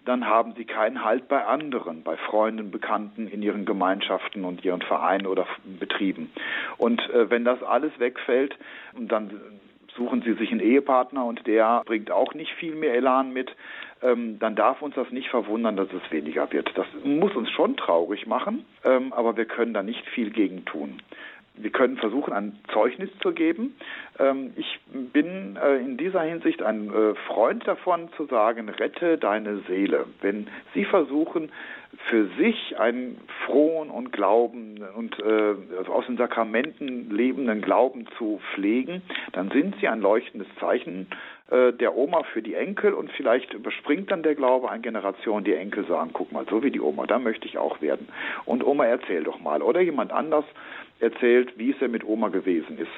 [0.06, 4.82] dann haben sie keinen Halt bei anderen, bei Freunden, Bekannten, in ihren Gemeinschaften und ihren
[4.82, 5.48] Vereinen oder
[5.80, 6.32] Betrieben.
[6.78, 8.58] Und äh, wenn das alles wegfällt,
[8.98, 9.40] dann
[9.96, 13.56] suchen sie sich einen Ehepartner und der bringt auch nicht viel mehr Elan mit,
[14.04, 16.72] ähm, dann darf uns das nicht verwundern, dass es weniger wird.
[16.76, 21.02] Das muss uns schon traurig machen, ähm, aber wir können da nicht viel gegen tun.
[21.56, 23.76] Wir können versuchen, ein Zeugnis zu geben.
[24.18, 24.80] Ähm, ich
[25.14, 30.06] bin äh, in dieser Hinsicht ein äh, Freund davon zu sagen, rette deine Seele.
[30.22, 31.52] Wenn Sie versuchen,
[32.10, 39.02] für sich einen frohen und Glauben und äh, aus den Sakramenten lebenden Glauben zu pflegen,
[39.32, 41.08] dann sind Sie ein leuchtendes Zeichen
[41.52, 45.54] äh, der Oma für die Enkel und vielleicht überspringt dann der Glaube eine Generation, die
[45.54, 48.08] Enkel sagen, guck mal, so wie die Oma, da möchte ich auch werden.
[48.46, 49.62] Und Oma, erzähl doch mal.
[49.62, 50.46] Oder jemand anders
[51.00, 52.92] erzählt, wie es denn mit Oma gewesen ist.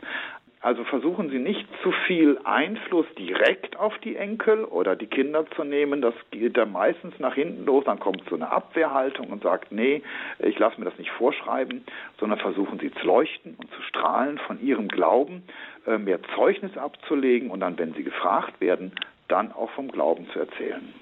[0.66, 5.64] Also versuchen Sie nicht zu viel Einfluss direkt auf die Enkel oder die Kinder zu
[5.64, 6.02] nehmen.
[6.02, 7.84] Das geht dann meistens nach hinten los.
[7.86, 10.02] Dann kommt so eine Abwehrhaltung und sagt, nee,
[10.40, 11.84] ich lasse mir das nicht vorschreiben,
[12.20, 15.44] sondern versuchen Sie zu leuchten und zu strahlen von Ihrem Glauben,
[15.86, 18.92] äh, mehr Zeugnis abzulegen und dann, wenn Sie gefragt werden,
[19.28, 20.96] dann auch vom Glauben zu erzählen.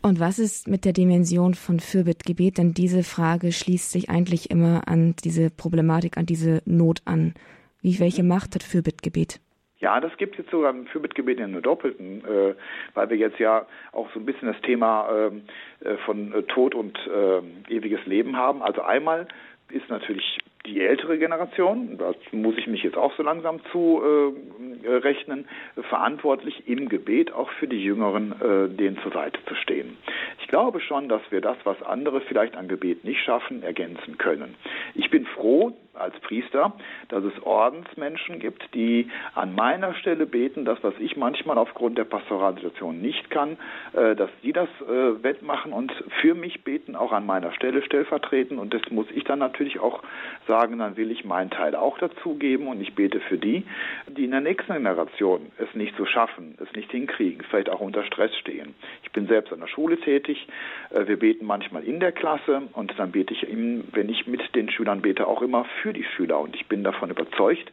[0.00, 2.56] Und was ist mit der Dimension von Fürbittgebet?
[2.56, 7.34] Denn diese Frage schließt sich eigentlich immer an diese Problematik, an diese Not an.
[7.82, 9.40] Wie, welche Macht hat Fürbittgebet?
[9.78, 12.54] Ja, das gibt es jetzt sogar im Fürbittgebet in einer doppelten, äh,
[12.92, 15.42] weil wir jetzt ja auch so ein bisschen das Thema ähm,
[15.80, 18.62] äh, von äh, Tod und äh, ewiges Leben haben.
[18.62, 19.26] Also einmal
[19.70, 24.02] ist natürlich die ältere Generation, da muss ich mich jetzt auch so langsam zu
[24.84, 25.48] äh, rechnen,
[25.88, 29.96] verantwortlich im Gebet auch für die Jüngeren, äh, denen zur Seite zu stehen.
[30.42, 34.54] Ich glaube schon, dass wir das, was andere vielleicht an Gebet nicht schaffen, ergänzen können.
[34.94, 36.72] Ich bin froh, als Priester,
[37.08, 42.04] dass es Ordensmenschen gibt, die an meiner Stelle beten, das, was ich manchmal aufgrund der
[42.04, 43.56] Pastoralsituation nicht kann,
[43.92, 48.58] äh, dass die das äh, wettmachen und für mich beten, auch an meiner Stelle stellvertreten.
[48.58, 50.02] Und das muss ich dann natürlich auch
[50.46, 53.64] sagen, dann will ich meinen Teil auch dazugeben und ich bete für die,
[54.08, 58.04] die in der nächsten Generation es nicht so schaffen, es nicht hinkriegen, vielleicht auch unter
[58.04, 58.74] Stress stehen.
[59.02, 60.46] Ich bin selbst an der Schule tätig.
[60.90, 64.70] Äh, wir beten manchmal in der Klasse und dann bete ich, wenn ich mit den
[64.70, 66.40] Schülern bete, auch immer für die Schüler.
[66.40, 67.70] Und ich bin davon überzeugt,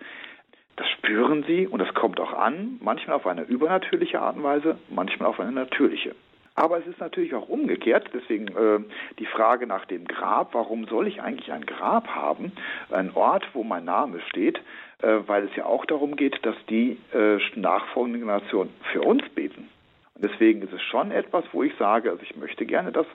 [0.76, 4.78] das spüren sie und das kommt auch an, manchmal auf eine übernatürliche Art und Weise,
[4.90, 6.16] manchmal auf eine natürliche.
[6.58, 8.80] Aber es ist natürlich auch umgekehrt, deswegen äh,
[9.20, 12.52] die Frage nach dem Grab, warum soll ich eigentlich ein Grab haben,
[12.90, 14.58] ein Ort, wo mein Name steht,
[15.04, 19.70] äh, weil es ja auch darum geht, dass die äh, nachfolgenden Generationen für uns beten.
[20.16, 23.06] Und deswegen ist es schon etwas, wo ich sage, also ich möchte gerne, dass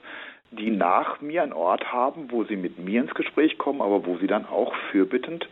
[0.57, 4.17] die nach mir einen Ort haben, wo sie mit mir ins Gespräch kommen, aber wo
[4.17, 5.47] sie dann auch fürbittend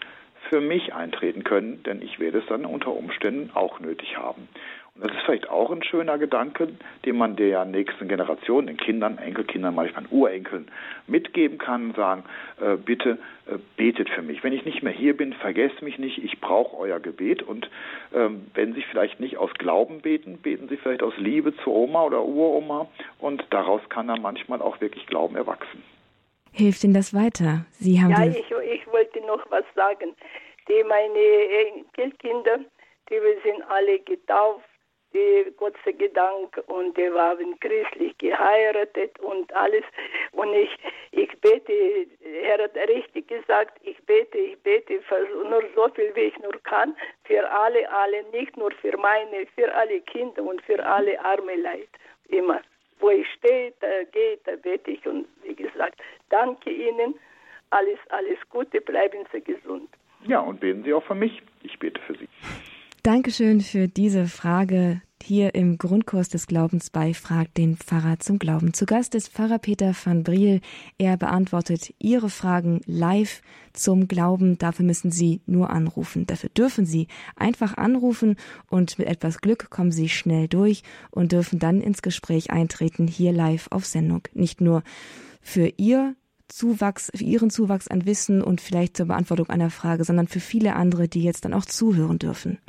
[0.49, 4.49] für mich eintreten können, denn ich werde es dann unter Umständen auch nötig haben.
[4.95, 6.67] Und das ist vielleicht auch ein schöner Gedanke,
[7.05, 10.69] den man der nächsten Generation, den Kindern, Enkelkindern, manchmal Urenkeln
[11.07, 12.23] mitgeben kann und sagen,
[12.59, 14.43] äh, bitte äh, betet für mich.
[14.43, 17.41] Wenn ich nicht mehr hier bin, vergesst mich nicht, ich brauche euer Gebet.
[17.41, 17.69] Und
[18.13, 22.03] ähm, wenn Sie vielleicht nicht aus Glauben beten, beten Sie vielleicht aus Liebe zur Oma
[22.03, 25.83] oder Uroma und daraus kann dann manchmal auch wirklich Glauben erwachsen.
[26.51, 27.65] Hilft Ihnen das weiter?
[27.71, 30.13] Sie haben ja, ich, ich wollte noch was sagen.
[30.67, 32.59] Die meine Enkelkinder,
[33.09, 34.65] die sind alle getauft
[35.13, 35.91] die Gott sei
[36.67, 39.83] und die waren christlich geheiratet und alles.
[40.31, 40.69] Und ich,
[41.11, 42.07] ich bete,
[42.43, 45.01] er hat richtig gesagt, ich bete, ich bete
[45.49, 49.73] nur so viel, wie ich nur kann, für alle, alle, nicht nur für meine, für
[49.73, 51.89] alle Kinder und für alle arme Leid.
[52.29, 52.61] Immer.
[52.99, 57.15] Wo ich stehe, da gehe, da bete ich und wie gesagt, danke Ihnen,
[57.71, 59.89] alles, alles Gute, bleiben Sie gesund.
[60.25, 61.41] Ja, und beten Sie auch für mich.
[61.63, 62.27] Ich bete für Sie.
[63.03, 68.75] Dankeschön für diese Frage hier im Grundkurs des Glaubens bei Frag den Pfarrer zum Glauben.
[68.75, 70.61] Zu Gast ist Pfarrer Peter van Briel.
[70.99, 73.41] Er beantwortet Ihre Fragen live
[73.73, 74.59] zum Glauben.
[74.59, 76.27] Dafür müssen Sie nur anrufen.
[76.27, 78.35] Dafür dürfen Sie einfach anrufen
[78.69, 83.31] und mit etwas Glück kommen Sie schnell durch und dürfen dann ins Gespräch eintreten, hier
[83.31, 84.27] live auf Sendung.
[84.35, 84.83] Nicht nur
[85.41, 86.15] für Ihr
[86.51, 90.75] Zuwachs, für ihren Zuwachs an Wissen und vielleicht zur Beantwortung einer Frage, sondern für viele
[90.75, 92.59] andere, die jetzt dann auch zuhören dürfen.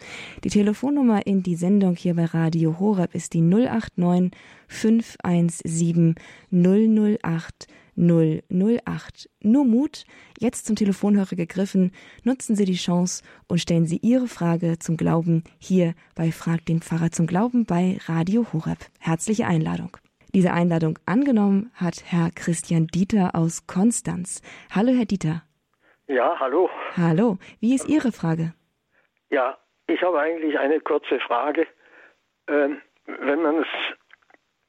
[0.44, 4.30] Die Telefonnummer in die Sendung hier bei Radio Horeb ist die 089
[4.68, 6.14] 517
[6.50, 7.66] 008
[7.96, 9.28] 008.
[9.42, 10.04] Nur Mut,
[10.38, 11.92] jetzt zum Telefonhörer gegriffen,
[12.24, 16.80] nutzen Sie die Chance und stellen Sie Ihre Frage zum Glauben hier bei Frag den
[16.80, 18.78] Pfarrer zum Glauben bei Radio Horeb.
[18.98, 19.96] Herzliche Einladung.
[20.34, 24.40] Diese Einladung angenommen hat Herr Christian Dieter aus Konstanz.
[24.74, 25.42] Hallo, Herr Dieter.
[26.06, 26.70] Ja, hallo.
[26.96, 27.36] Hallo.
[27.60, 28.54] Wie ist Ihre Frage?
[29.28, 31.66] Ja, ich habe eigentlich eine kurze Frage.
[32.48, 33.66] Ähm, wenn man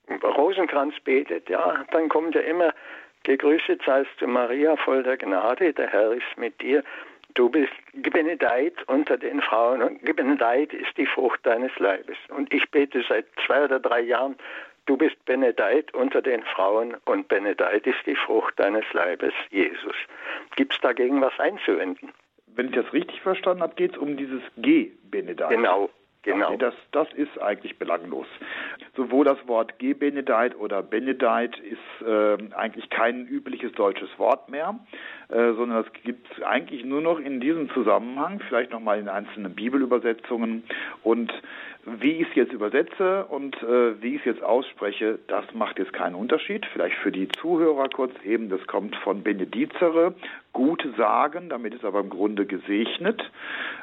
[0.09, 2.73] das Rosenkranz betet, ja, dann kommt ja immer,
[3.23, 6.83] gegrüßet seist du Maria, voll der Gnade, der Herr ist mit dir.
[7.35, 12.17] Du bist gebenedeit unter den Frauen und gebenedeit ist die Frucht deines Leibes.
[12.27, 14.35] Und ich bete seit zwei oder drei Jahren
[14.85, 19.95] Du bist benedeit unter den Frauen und benedeit ist die Frucht deines Leibes, Jesus.
[20.55, 22.11] Gibt es dagegen was einzuwenden?
[22.47, 25.49] Wenn ich das richtig verstanden habe, geht es um dieses G, benedeit.
[25.51, 25.89] Genau,
[26.23, 26.55] Genau.
[26.55, 28.27] Das, das ist eigentlich belanglos.
[28.95, 34.79] Sowohl das Wort Gebenedeit oder Benedeit ist äh, eigentlich kein übliches deutsches Wort mehr,
[35.27, 39.53] äh, sondern das gibt es eigentlich nur noch in diesem Zusammenhang, vielleicht nochmal in einzelnen
[39.53, 40.63] Bibelübersetzungen.
[41.03, 41.33] Und
[41.85, 45.91] wie ich es jetzt übersetze und äh, wie ich es jetzt ausspreche, das macht jetzt
[45.91, 46.65] keinen Unterschied.
[46.71, 50.15] Vielleicht für die Zuhörer kurz eben, das kommt von Benedizere,
[50.53, 53.29] gut sagen, damit ist aber im Grunde gesegnet,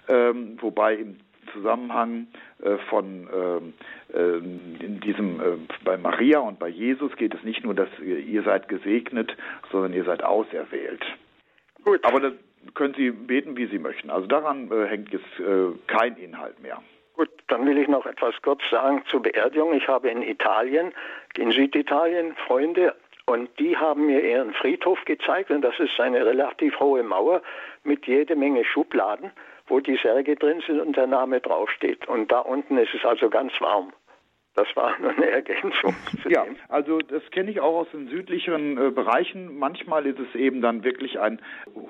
[0.09, 1.17] ähm, wobei im
[1.53, 2.27] Zusammenhang
[2.63, 3.29] äh, von
[4.13, 7.89] äh, äh, in diesem äh, bei Maria und bei Jesus geht es nicht nur, dass
[8.01, 9.37] ihr, seid gesegnet,
[9.71, 11.05] sondern ihr seid auserwählt.
[11.85, 12.05] Gut.
[12.05, 12.33] Aber das
[12.75, 14.11] können Sie beten, wie Sie möchten.
[14.11, 15.43] Also daran hängt jetzt
[15.87, 16.83] kein Inhalt mehr.
[17.15, 19.73] Gut, dann will ich noch etwas kurz sagen zur Beerdigung.
[19.73, 20.93] Ich habe in Italien,
[21.37, 22.95] in Süditalien, Freunde
[23.27, 27.43] und die haben mir ihren Friedhof gezeigt und das ist eine relativ hohe Mauer
[27.85, 29.31] mit jede Menge Schubladen
[29.71, 32.07] wo die Särge drin sind und der Name draufsteht.
[32.09, 33.93] Und da unten ist es also ganz warm.
[34.61, 35.95] Das war nur eine Ergänzung.
[36.29, 39.59] ja, also das kenne ich auch aus den südlicheren äh, Bereichen.
[39.59, 41.41] Manchmal ist es eben dann wirklich ein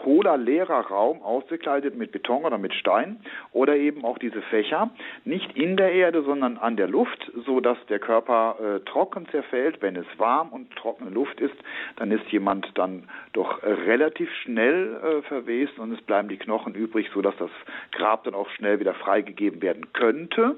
[0.05, 3.19] hohler, leerer Raum, ausgekleidet mit Beton oder mit Stein
[3.51, 4.91] oder eben auch diese Fächer,
[5.25, 9.83] nicht in der Erde, sondern an der Luft, so dass der Körper äh, trocken zerfällt.
[9.83, 11.57] Wenn es warm und trockene Luft ist,
[11.97, 17.11] dann ist jemand dann doch relativ schnell äh, verwest und es bleiben die Knochen übrig,
[17.13, 17.51] so dass das
[17.91, 20.57] Grab dann auch schnell wieder freigegeben werden könnte.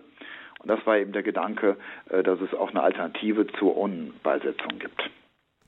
[0.63, 1.77] Und das war eben der Gedanke,
[2.11, 5.11] äh, dass es auch eine Alternative zur Urnenbeisetzung gibt.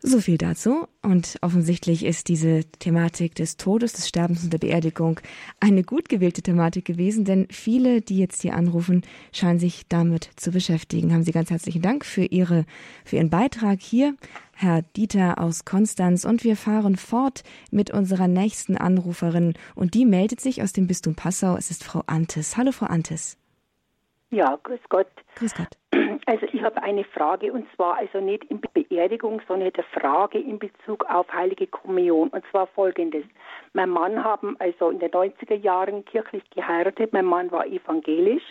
[0.06, 0.86] So viel dazu.
[1.00, 5.18] Und offensichtlich ist diese Thematik des Todes, des Sterbens und der Beerdigung
[5.60, 9.00] eine gut gewählte Thematik gewesen, denn viele, die jetzt hier anrufen,
[9.32, 11.14] scheinen sich damit zu beschäftigen.
[11.14, 12.66] Haben Sie ganz herzlichen Dank für Ihre,
[13.06, 14.14] für Ihren Beitrag hier,
[14.52, 16.26] Herr Dieter aus Konstanz.
[16.26, 19.54] Und wir fahren fort mit unserer nächsten Anruferin.
[19.74, 21.56] Und die meldet sich aus dem Bistum Passau.
[21.56, 22.58] Es ist Frau Antes.
[22.58, 23.38] Hallo, Frau Antes.
[24.34, 25.06] Ja, grüß Gott.
[25.36, 25.68] Grüß Gott.
[26.26, 30.58] Also ich habe eine Frage und zwar also nicht in Beerdigung, sondern eine Frage in
[30.58, 33.24] Bezug auf Heilige Kommunion und zwar folgendes.
[33.74, 38.42] Mein Mann haben also in den 90er Jahren kirchlich geheiratet, mein Mann war evangelisch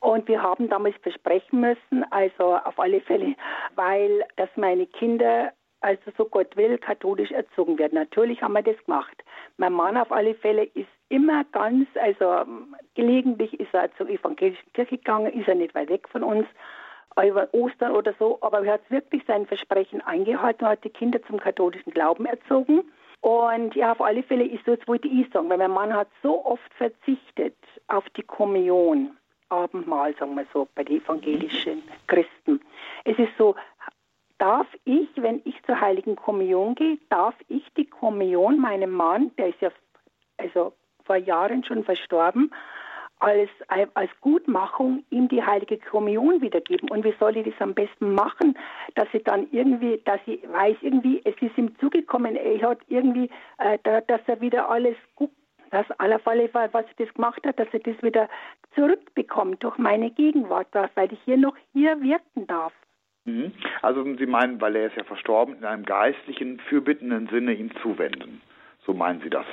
[0.00, 3.36] und wir haben damals versprechen müssen, also auf alle Fälle,
[3.76, 7.94] weil dass meine Kinder also so Gott will, katholisch erzogen werden.
[7.94, 9.22] Natürlich haben wir das gemacht.
[9.58, 12.44] Mein Mann auf alle Fälle ist immer ganz, also
[12.94, 16.46] gelegentlich ist er zur evangelischen Kirche gegangen, ist er nicht weit weg von uns,
[17.22, 21.38] über Ostern oder so, aber er hat wirklich sein Versprechen eingehalten hat die Kinder zum
[21.38, 22.82] katholischen Glauben erzogen.
[23.20, 26.08] Und ja, auf alle Fälle ist so, jetzt wollte ich sagen, weil mein Mann hat
[26.24, 29.16] so oft verzichtet auf die Kommunion,
[29.48, 32.60] Abendmahl, sagen wir so, bei den evangelischen Christen.
[33.04, 33.54] Es ist so,
[34.38, 39.50] darf ich, wenn ich zur Heiligen Kommunion gehe, darf ich die Kommunion meinem Mann, der
[39.50, 39.70] ist ja
[40.36, 40.72] also
[41.04, 42.50] vor Jahren schon verstorben,
[43.20, 43.48] als,
[43.94, 46.90] als Gutmachung ihm die heilige Kommunion wiedergeben.
[46.90, 48.56] Und wie soll ich das am besten machen,
[48.94, 53.30] dass ich dann irgendwie, dass ich weiß, irgendwie, es ist ihm zugekommen, er hat irgendwie,
[53.58, 55.30] äh, dass er wieder alles gut,
[55.70, 58.28] dass aller Falle, was er das gemacht hat, dass er das wieder
[58.74, 62.72] zurückbekommt durch meine Gegenwart, weil ich hier noch hier wirken darf.
[63.24, 63.52] Mhm.
[63.82, 68.42] Also Sie meinen, weil er ist ja verstorben, in einem geistlichen, fürbittenden Sinne ihm zuwenden.
[68.84, 69.46] So meinen Sie das?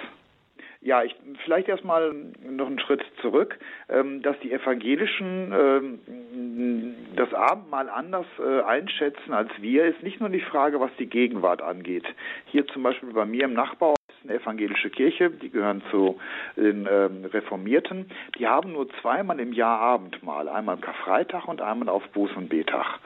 [0.83, 1.15] Ja, ich
[1.45, 2.11] vielleicht erstmal
[2.49, 9.49] noch einen Schritt zurück, ähm, dass die Evangelischen ähm, das Abendmahl anders äh, einschätzen als
[9.59, 12.05] wir, ist nicht nur die Frage, was die Gegenwart angeht.
[12.47, 16.19] Hier zum Beispiel bei mir im Nachbau eine evangelische Kirche, die gehören zu
[16.55, 18.05] den ähm, Reformierten.
[18.37, 22.49] Die haben nur zweimal im Jahr Abendmahl, einmal am Karfreitag und einmal auf Buß- und
[22.49, 22.99] Betag.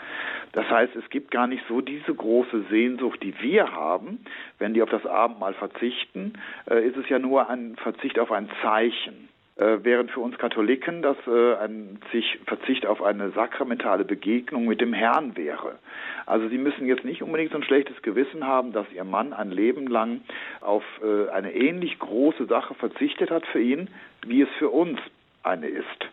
[0.52, 4.26] Das heißt, es gibt gar nicht so diese große Sehnsucht, die wir haben.
[4.58, 6.34] Wenn die auf das Abendmahl verzichten,
[6.70, 9.30] äh, ist es ja nur ein Verzicht auf ein Zeichen.
[9.58, 14.82] Äh, während für uns Katholiken das äh, ein sich Verzicht auf eine sakramentale Begegnung mit
[14.82, 15.80] dem Herrn wäre.
[16.26, 19.52] Also Sie müssen jetzt nicht unbedingt so ein schlechtes Gewissen haben, dass Ihr Mann ein
[19.52, 20.22] Leben lang
[20.60, 23.90] auf äh, eine ähnlich große Sache verzichtet hat für ihn,
[24.28, 25.00] wie es für uns
[25.42, 26.10] eine ist.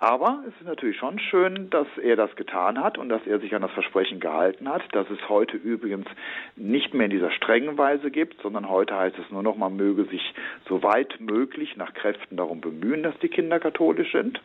[0.00, 3.54] Aber es ist natürlich schon schön, dass er das getan hat und dass er sich
[3.54, 6.06] an das Versprechen gehalten hat, dass es heute übrigens
[6.54, 10.04] nicht mehr in dieser strengen Weise gibt, sondern heute heißt es nur noch, man möge
[10.04, 10.34] sich
[10.68, 14.40] so weit möglich nach Kräften darum bemühen, dass die Kinder katholisch sind.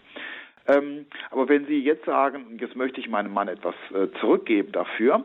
[0.66, 5.24] Ähm, aber wenn Sie jetzt sagen, jetzt möchte ich meinem Mann etwas äh, zurückgeben dafür,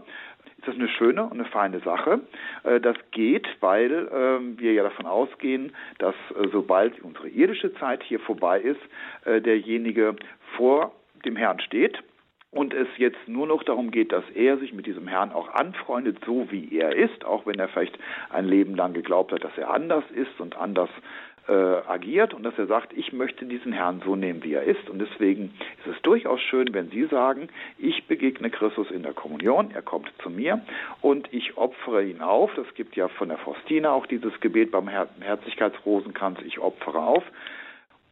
[0.59, 2.21] ist das eine schöne und eine feine Sache.
[2.64, 8.03] Äh, das geht, weil ähm, wir ja davon ausgehen, dass äh, sobald unsere irdische Zeit
[8.03, 8.81] hier vorbei ist,
[9.25, 10.16] äh, derjenige
[10.57, 10.92] vor
[11.25, 11.99] dem Herrn steht
[12.51, 16.18] und es jetzt nur noch darum geht, dass er sich mit diesem Herrn auch anfreundet,
[16.25, 17.99] so wie er ist, auch wenn er vielleicht
[18.31, 20.90] ein Leben lang geglaubt hat, dass er anders ist und anders
[21.49, 24.89] äh, agiert und dass er sagt, ich möchte diesen Herrn so nehmen, wie er ist.
[24.89, 29.71] Und deswegen ist es durchaus schön, wenn Sie sagen, ich begegne Christus in der Kommunion,
[29.73, 30.61] er kommt zu mir
[31.01, 32.51] und ich opfere ihn auf.
[32.55, 37.25] Das gibt ja von der Faustina auch dieses Gebet beim Her Herzlichkeitsrosenkranz, ich opfere auf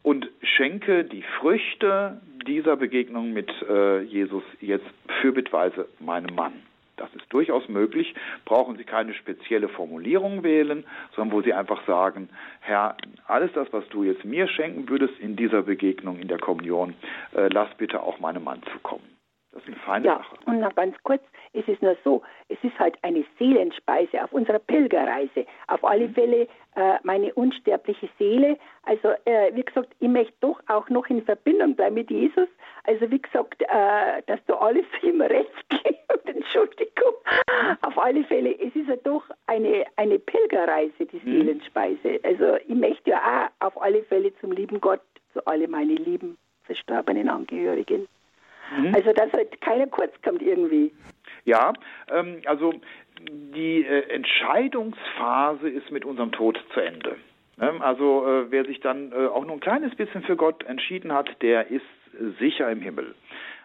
[0.02, 4.86] und schenke die Früchte dieser Begegnung mit äh, Jesus jetzt
[5.20, 6.52] fürbittweise meinem Mann.
[6.96, 8.14] Das ist durchaus möglich.
[8.44, 12.28] Brauchen Sie keine spezielle Formulierung wählen, sondern wo Sie einfach sagen,
[12.60, 16.94] Herr, alles das, was du jetzt mir schenken würdest in dieser Begegnung, in der Kommunion,
[17.34, 19.15] äh, lass bitte auch meinem Mann zukommen.
[19.56, 20.36] Das ist eine feine ja, Sache.
[20.44, 21.22] Und noch ganz kurz,
[21.54, 25.46] es ist nur so, es ist halt eine Seelenspeise auf unserer Pilgerreise.
[25.68, 26.14] Auf alle mhm.
[26.14, 28.58] Fälle äh, meine unsterbliche Seele.
[28.82, 32.48] Also äh, wie gesagt, ich möchte doch auch noch in Verbindung bleiben mit Jesus.
[32.84, 36.26] Also wie gesagt, äh, dass du alles ihm recht gibst.
[36.26, 37.14] Entschuldigung.
[37.80, 41.32] Auf alle Fälle, es ist ja doch eine, eine Pilgerreise, die mhm.
[41.32, 42.20] Seelenspeise.
[42.24, 45.00] Also ich möchte ja auch auf alle Fälle zum lieben Gott,
[45.32, 48.06] zu alle meine lieben verstorbenen Angehörigen
[48.76, 48.94] Mhm.
[48.94, 50.92] Also dass halt keiner kurz kommt irgendwie.
[51.44, 51.72] Ja,
[52.10, 52.72] ähm, also
[53.20, 57.16] die äh, Entscheidungsphase ist mit unserem Tod zu Ende.
[57.60, 61.12] Ähm, also äh, wer sich dann äh, auch nur ein kleines bisschen für Gott entschieden
[61.12, 61.84] hat, der ist
[62.38, 63.14] sicher im Himmel.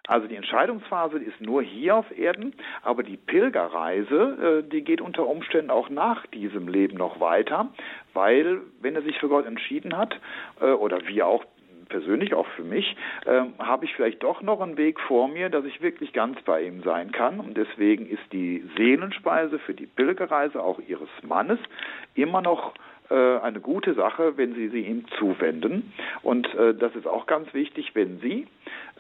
[0.08, 5.70] Also die Entscheidungsphase ist nur hier auf Erden, aber die Pilgerreise, die geht unter Umständen
[5.70, 7.70] auch nach diesem Leben noch weiter,
[8.14, 10.20] weil wenn er sich für Gott entschieden hat,
[10.60, 11.46] oder wir auch
[11.92, 15.66] persönlich, auch für mich, äh, habe ich vielleicht doch noch einen Weg vor mir, dass
[15.66, 17.40] ich wirklich ganz bei ihm sein kann.
[17.40, 21.60] Und deswegen ist die Seelenspeise für die Pilgerreise auch ihres Mannes
[22.16, 22.74] immer noch
[23.10, 25.92] äh, eine gute Sache, wenn Sie sie ihm zuwenden.
[26.24, 28.48] Und äh, das ist auch ganz wichtig, wenn Sie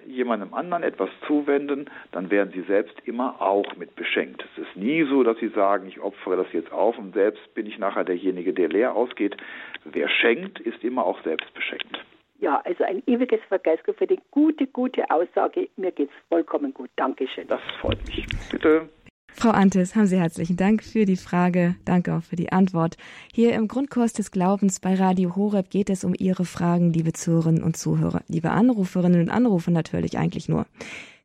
[0.05, 4.43] jemandem anderen etwas zuwenden, dann werden Sie selbst immer auch mit beschenkt.
[4.51, 7.65] Es ist nie so, dass Sie sagen, ich opfere das jetzt auf und selbst bin
[7.65, 9.37] ich nachher derjenige, der leer ausgeht.
[9.85, 12.03] Wer schenkt, ist immer auch selbst beschenkt.
[12.41, 15.69] Ja, also ein ewiges Vergelt's für die gute, gute Aussage.
[15.77, 16.89] Mir geht's vollkommen gut.
[16.95, 17.47] Dankeschön.
[17.47, 18.25] Das freut mich.
[18.51, 18.89] Bitte.
[19.33, 21.75] Frau Antes, haben Sie herzlichen Dank für die Frage.
[21.85, 22.97] Danke auch für die Antwort.
[23.31, 27.63] Hier im Grundkurs des Glaubens bei Radio Horeb geht es um Ihre Fragen, liebe Zuhörerinnen
[27.63, 30.65] und Zuhörer, liebe Anruferinnen und Anrufer natürlich eigentlich nur.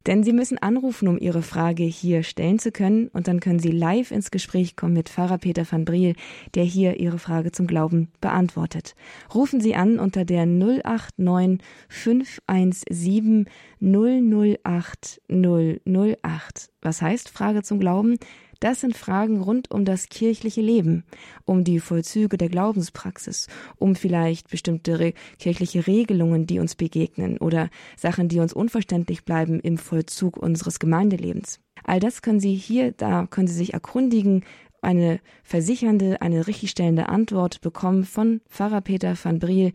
[0.07, 3.09] Denn Sie müssen anrufen, um Ihre Frage hier stellen zu können.
[3.09, 6.15] Und dann können Sie live ins Gespräch kommen mit Pfarrer Peter van Briel,
[6.55, 8.95] der hier Ihre Frage zum Glauben beantwortet.
[9.35, 13.47] Rufen Sie an unter der 089 517
[13.81, 16.71] 008 008.
[16.83, 18.17] Was heißt Frage zum Glauben?
[18.61, 21.05] Das sind Fragen rund um das kirchliche Leben,
[21.45, 23.49] um die Vollzüge der Glaubenspraxis,
[23.79, 29.61] um vielleicht bestimmte re kirchliche Regelungen, die uns begegnen oder Sachen, die uns unverständlich bleiben
[29.61, 31.61] im Vollzug unseres Gemeindelebens.
[31.85, 34.45] All das können Sie hier, da können Sie sich erkundigen,
[34.83, 39.73] eine versichernde, eine richtigstellende Antwort bekommen von Pfarrer Peter van Briel,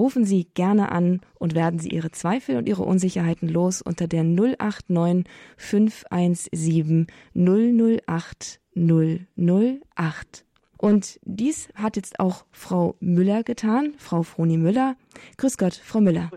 [0.00, 4.24] Rufen Sie gerne an und werden Sie Ihre Zweifel und Ihre Unsicherheiten los unter der
[4.24, 5.26] 089
[5.58, 10.46] 517 008 008.
[10.78, 14.96] Und dies hat jetzt auch Frau Müller getan, Frau Froni Müller.
[15.36, 16.30] Grüß Gott, Frau Müller.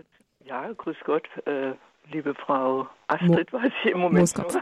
[0.44, 1.72] Ja, grüß Gott, äh,
[2.12, 4.46] liebe Frau Astrid, Mo weiß ich im Moment nur.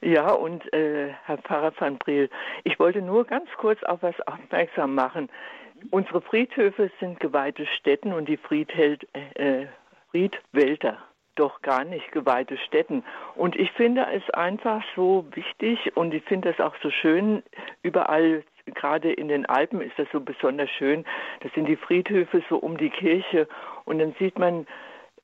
[0.00, 2.28] Ja, und äh, Herr Pfarrer van Briel,
[2.64, 5.30] ich wollte nur ganz kurz auf was aufmerksam machen.
[5.90, 9.66] Unsere Friedhöfe sind geweihte Stätten und die Friedheld, äh,
[10.10, 10.98] Friedwälder
[11.34, 13.04] doch gar nicht geweihte Stätten.
[13.34, 17.42] Und ich finde es einfach so wichtig und ich finde es auch so schön,
[17.82, 21.04] überall, gerade in den Alpen ist das so besonders schön,
[21.40, 23.48] das sind die Friedhöfe so um die Kirche
[23.84, 24.66] und dann sieht man,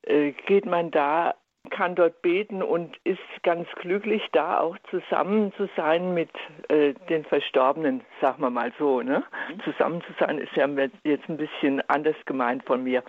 [0.02, 1.34] äh, geht man da
[1.68, 6.30] kann dort beten und ist ganz glücklich, da auch zusammen zu sein mit
[6.68, 9.02] äh, den Verstorbenen, sagen wir mal so.
[9.02, 9.24] Ne?
[9.48, 9.60] Mhm.
[9.62, 10.66] Zusammen zu sein ist ja
[11.04, 13.02] jetzt ein bisschen anders gemeint von mir.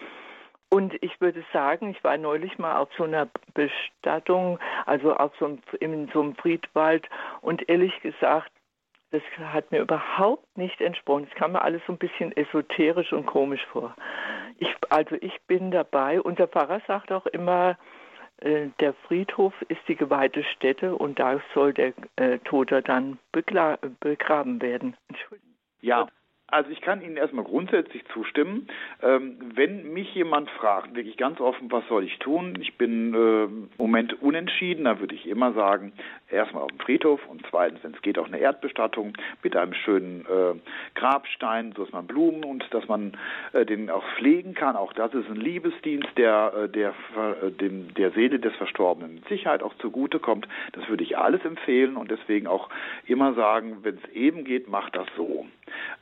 [0.70, 5.46] Und ich würde sagen, ich war neulich mal auf so einer Bestattung, also auf so
[5.46, 7.10] einem, in so einem Friedwald
[7.42, 8.52] und ehrlich gesagt,
[9.12, 11.28] das hat mir überhaupt nicht entsprochen.
[11.30, 13.94] Es kam mir alles so ein bisschen esoterisch und komisch vor.
[14.58, 16.22] Ich, also ich bin dabei.
[16.22, 17.78] Unser Pfarrer sagt auch immer,
[18.44, 24.98] der Friedhof ist die geweihte Stätte und da soll der äh, Tote dann begraben werden.
[25.82, 26.08] Ja,
[26.52, 28.68] also ich kann Ihnen erstmal grundsätzlich zustimmen.
[29.02, 32.58] Ähm, wenn mich jemand fragt, wirklich ganz offen, was soll ich tun?
[32.62, 35.94] Ich bin äh, im Moment unentschieden, dann würde ich immer sagen,
[36.30, 40.22] erstmal auf dem Friedhof und zweitens, wenn es geht, auch eine Erdbestattung mit einem schönen
[40.22, 40.60] äh,
[40.96, 43.18] Grabstein, so dass man Blumen und dass man
[43.54, 44.76] äh, den auch pflegen kann.
[44.76, 49.28] Auch das ist ein Liebesdienst, der äh, der äh, dem, der Seele des Verstorbenen mit
[49.28, 50.48] Sicherheit auch zugutekommt.
[50.74, 52.70] Das würde ich alles empfehlen und deswegen auch
[53.06, 55.46] immer sagen, wenn es eben geht, macht das so.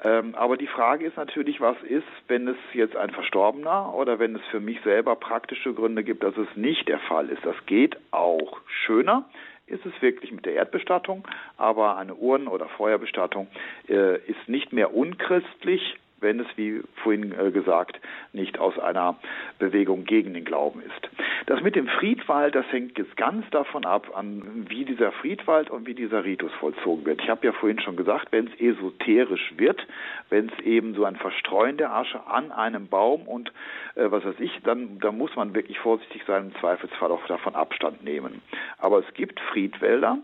[0.03, 4.35] Ähm, aber die Frage ist natürlich, was ist, wenn es jetzt ein Verstorbener oder wenn
[4.35, 7.45] es für mich selber praktische Gründe gibt, dass es nicht der Fall ist.
[7.45, 9.25] Das geht auch schöner
[9.67, 11.27] ist es wirklich mit der Erdbestattung,
[11.57, 13.47] aber eine Urnen- oder Feuerbestattung
[13.87, 17.99] äh, ist nicht mehr unchristlich, wenn es, wie vorhin äh, gesagt,
[18.33, 19.17] nicht aus einer
[19.57, 21.09] Bewegung gegen den Glauben ist.
[21.45, 25.87] Das mit dem Friedwald, das hängt jetzt ganz davon ab, an wie dieser Friedwald und
[25.87, 27.21] wie dieser Ritus vollzogen wird.
[27.21, 29.85] Ich habe ja vorhin schon gesagt, wenn es esoterisch wird,
[30.29, 33.51] wenn es eben so ein Verstreuen der Asche an einem Baum und
[33.95, 37.55] äh, was weiß ich, dann, dann muss man wirklich vorsichtig sein, im Zweifelsfall auch davon
[37.55, 38.41] Abstand nehmen.
[38.77, 40.19] Aber es gibt Friedwälder,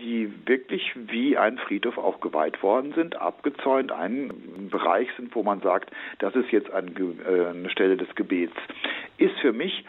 [0.00, 5.60] die wirklich wie ein Friedhof auch geweiht worden sind, abgezäunt, ein Bereich sind, wo man
[5.60, 8.56] sagt, das ist jetzt eine Stelle des Gebets.
[9.18, 9.84] Ist für mich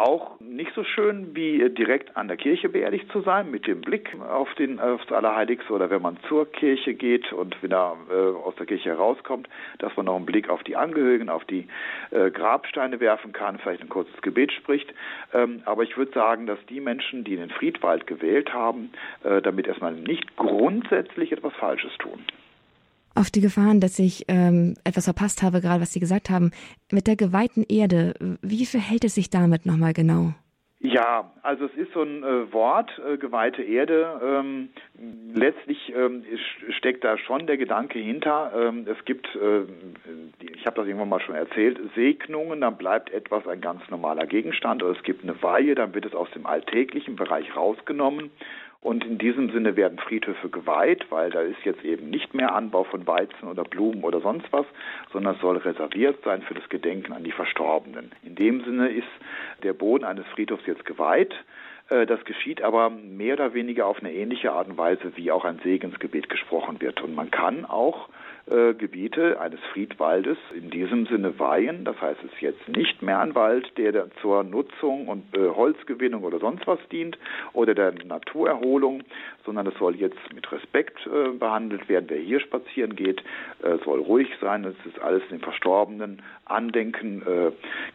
[0.00, 4.16] Auch nicht so schön wie direkt an der Kirche beerdigt zu sein, mit dem Blick
[4.20, 8.66] auf den aufs Allerheiligste oder wenn man zur Kirche geht und wieder äh, aus der
[8.66, 9.48] Kirche herauskommt,
[9.80, 11.66] dass man noch einen Blick auf die Angehörigen, auf die
[12.12, 14.88] äh, Grabsteine werfen kann, vielleicht ein kurzes Gebet spricht.
[15.34, 18.92] Ähm, aber ich würde sagen, dass die Menschen, die den Friedwald gewählt haben,
[19.24, 22.24] äh, damit erstmal nicht grundsätzlich etwas Falsches tun
[23.18, 26.52] auf die Gefahren, dass ich ähm, etwas verpasst habe, gerade was Sie gesagt haben.
[26.92, 30.34] Mit der geweihten Erde, wie verhält es sich damit nochmal genau?
[30.80, 34.20] Ja, also es ist so ein äh, Wort, äh, geweihte Erde.
[34.22, 34.68] Ähm,
[35.34, 36.22] letztlich ähm,
[36.76, 38.52] steckt da schon der Gedanke hinter.
[38.54, 39.62] Ähm, es gibt, äh,
[40.40, 44.84] ich habe das irgendwann mal schon erzählt, Segnungen, dann bleibt etwas ein ganz normaler Gegenstand.
[44.84, 48.30] Oder es gibt eine Weihe, dann wird es aus dem alltäglichen Bereich rausgenommen
[48.88, 52.84] und in diesem Sinne werden Friedhöfe geweiht, weil da ist jetzt eben nicht mehr Anbau
[52.84, 54.64] von Weizen oder Blumen oder sonst was,
[55.12, 58.12] sondern es soll reserviert sein für das Gedenken an die Verstorbenen.
[58.22, 59.06] In dem Sinne ist
[59.62, 61.34] der Boden eines Friedhofs jetzt geweiht.
[61.90, 65.44] Äh, das geschieht aber mehr oder weniger auf eine ähnliche Art und Weise, wie auch
[65.44, 67.02] ein Segensgebet gesprochen wird.
[67.02, 68.08] Und man kann auch
[68.50, 71.84] äh, Gebiete eines Friedwaldes in diesem Sinne weihen.
[71.84, 76.24] Das heißt, es ist jetzt nicht mehr ein Wald, der zur Nutzung und äh, Holzgewinnung
[76.24, 77.18] oder sonst was dient
[77.52, 79.02] oder der Naturerholung,
[79.44, 82.06] sondern es soll jetzt mit Respekt äh, behandelt werden.
[82.08, 83.22] Wer hier spazieren geht,
[83.62, 84.64] äh, soll ruhig sein.
[84.64, 87.22] Es ist alles dem Verstorbenen Andenken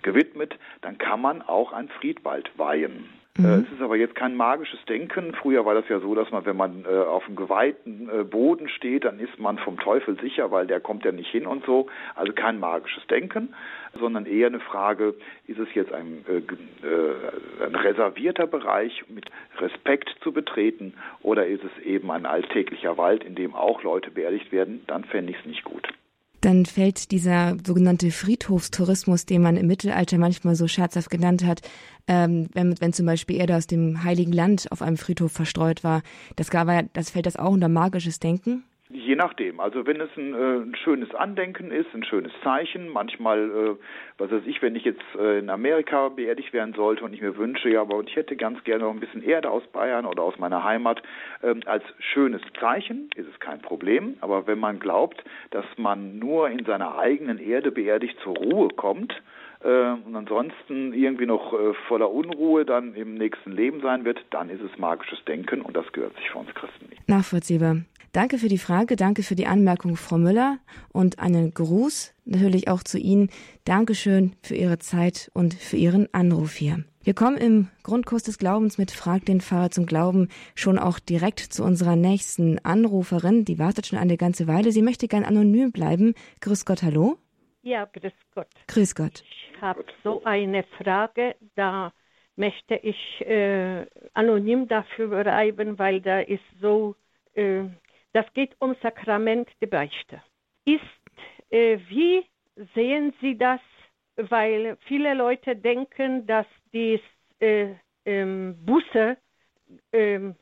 [0.04, 0.56] gewidmet.
[0.82, 3.10] Dann kann man auch ein Friedwald weihen.
[3.38, 3.46] Mhm.
[3.46, 5.34] Äh, es ist aber jetzt kein magisches Denken.
[5.34, 8.70] Früher war das ja so, dass man, wenn man äh, auf einem geweihten äh, Boden
[8.70, 11.88] steht, dann ist man vom Teufel sicher, weil der kommt ja nicht hin und so.
[12.16, 13.54] Also kein magisches Denken,
[14.00, 15.16] sondern eher eine Frage,
[15.48, 19.26] ist es jetzt ein, äh, äh, ein reservierter Bereich mit
[19.60, 24.52] Respekt zu betreten oder ist es eben ein alltäglicher Wald, in dem auch Leute beerdigt
[24.52, 24.84] werden?
[24.86, 25.88] Dann fände ich es nicht gut
[26.44, 31.62] dann fällt dieser sogenannte Friedhofstourismus, den man im Mittelalter manchmal so scherzhaft genannt hat,
[32.08, 36.02] ähm, wenn, wenn zum Beispiel Erde aus dem Heiligen Land auf einem Friedhof verstreut war,
[36.36, 38.64] das, gab, das fällt das auch unter magisches Denken?
[38.94, 39.60] Je nachdem.
[39.60, 43.76] Also wenn es ein, äh, ein, schönes Andenken ist, ein schönes Zeichen, manchmal, äh,
[44.20, 47.36] was weiß ich, wenn ich jetzt äh, in Amerika beerdigt werden sollte und ich mir
[47.36, 50.38] wünsche, ja, aber ich hätte ganz gerne noch ein bisschen Erde aus Bayern oder aus
[50.38, 51.02] meiner Heimat,
[51.42, 54.16] ähm, als schönes Zeichen ist es kein Problem.
[54.22, 59.16] Aber wenn man glaubt, dass man nur in seiner eigenen Erde beerdigt zur Ruhe kommt,
[59.64, 64.62] und ansonsten irgendwie noch äh, voller Unruhe dann im nächsten Leben sein wird, dann ist
[64.62, 67.08] es magisches Denken und das gehört sich für uns Christen nicht.
[67.08, 67.78] Nachvollziehbar.
[68.14, 70.60] Danke für die Frage, danke für die Anmerkung, Frau Müller,
[70.92, 73.32] und einen Gruß natürlich auch zu Ihnen.
[73.66, 76.84] Dankeschön für Ihre Zeit und für Ihren Anruf hier.
[77.04, 81.40] Wir kommen im Grundkurs des Glaubens mit Frag den Pfarrer zum Glauben schon auch direkt
[81.40, 83.46] zu unserer nächsten Anruferin.
[83.46, 84.72] Die wartet schon eine ganze Weile.
[84.72, 86.14] Sie möchte gern anonym bleiben.
[86.40, 87.18] Grüß Gott, hallo.
[87.64, 88.48] Ja, grüß Gott.
[88.68, 89.24] Grüß Gott.
[89.24, 91.92] Ich habe so eine Frage, da
[92.36, 96.96] möchte ich äh, anonym dafür bleiben, weil da ist so
[97.34, 97.64] äh,
[98.14, 100.22] das geht um Sakrament der Beichte.
[100.66, 100.82] Ist,
[101.50, 102.24] äh, wie
[102.76, 103.60] sehen Sie das?
[104.16, 107.02] Weil viele Leute denken, dass die
[107.40, 107.74] äh,
[108.06, 109.18] ähm, Busse,
[109.92, 110.36] ähm,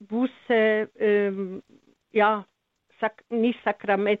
[0.00, 1.62] Busse, ähm,
[2.12, 2.46] ja,
[2.98, 4.20] sak nicht Sakrament,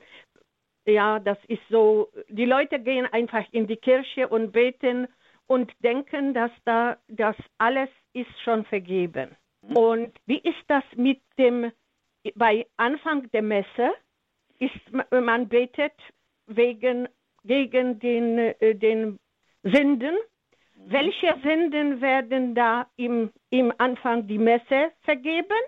[0.88, 5.08] ja, das ist so, die Leute gehen einfach in die Kirche und beten
[5.46, 9.36] und denken, dass da das alles ist schon vergeben.
[9.62, 9.76] Mhm.
[9.76, 11.72] Und wie ist das mit dem
[12.34, 13.92] bei Anfang der Messe
[14.58, 14.74] ist
[15.10, 15.94] man betet
[16.46, 17.08] wegen
[17.44, 19.18] gegen den, äh, den
[19.62, 20.14] Sünden.
[20.14, 20.90] Mhm.
[20.92, 25.60] Welche Sünden werden da im, im Anfang die Messe vergeben?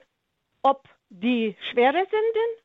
[0.63, 2.60] Ob die schwere Sünden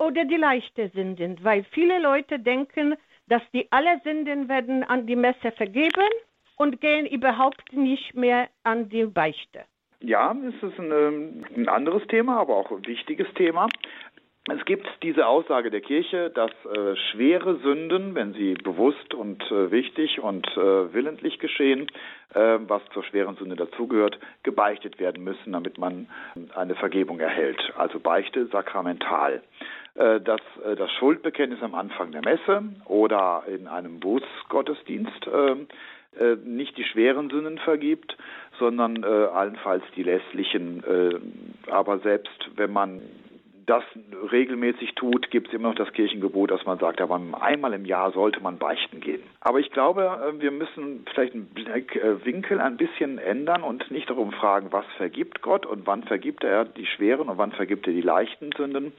[0.00, 1.38] oder die leichte Sünden?
[1.42, 2.96] Weil viele Leute denken,
[3.28, 6.10] dass die alle Sünden werden an die Messe vergeben
[6.56, 9.64] und gehen überhaupt nicht mehr an die Beichte.
[10.00, 13.68] Ja, es ist ein, ähm, ein anderes Thema, aber auch ein wichtiges Thema.
[14.48, 19.70] Es gibt diese Aussage der Kirche, dass äh, schwere Sünden, wenn sie bewusst und äh,
[19.70, 21.88] wichtig und äh, willentlich geschehen,
[22.34, 26.08] äh, was zur schweren Sünde dazugehört, gebeichtet werden müssen, damit man
[26.54, 27.60] eine Vergebung erhält.
[27.76, 29.42] Also Beichte sakramental.
[29.94, 36.76] Äh, dass äh, das Schuldbekenntnis am Anfang der Messe oder in einem Bußgottesdienst äh, nicht
[36.76, 38.16] die schweren Sünden vergibt,
[38.58, 40.82] sondern allenfalls die lässlichen.
[41.70, 43.00] Aber selbst wenn man
[43.70, 43.84] das
[44.32, 48.10] regelmäßig tut, gibt es immer noch das Kirchengebot, dass man sagt, aber einmal im Jahr
[48.10, 49.22] sollte man beichten gehen.
[49.40, 54.10] Aber ich glaube, äh, wir müssen vielleicht einen äh, Winkel ein bisschen ändern und nicht
[54.10, 57.92] darum fragen, was vergibt Gott und wann vergibt er die schweren und wann vergibt er
[57.92, 58.92] die leichten Sünden,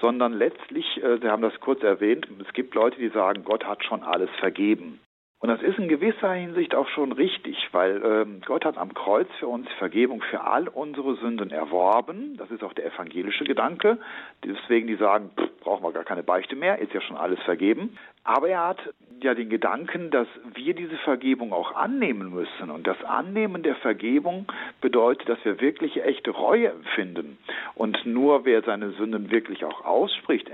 [0.00, 0.86] sondern letztlich,
[1.20, 5.00] Sie haben das kurz erwähnt, es gibt Leute, die sagen, Gott hat schon alles vergeben.
[5.42, 9.26] Und das ist in gewisser Hinsicht auch schon richtig, weil ähm, Gott hat am Kreuz
[9.40, 12.36] für uns Vergebung für all unsere Sünden erworben.
[12.36, 13.98] Das ist auch der evangelische Gedanke.
[14.44, 17.98] Deswegen die sagen, pff, brauchen wir gar keine Beichte mehr, ist ja schon alles vergeben.
[18.22, 18.78] Aber er hat
[19.20, 22.70] ja den Gedanken, dass wir diese Vergebung auch annehmen müssen.
[22.70, 24.46] Und das Annehmen der Vergebung
[24.80, 27.36] bedeutet, dass wir wirklich echte Reue empfinden.
[27.74, 30.48] Und nur wer seine Sünden wirklich auch ausspricht,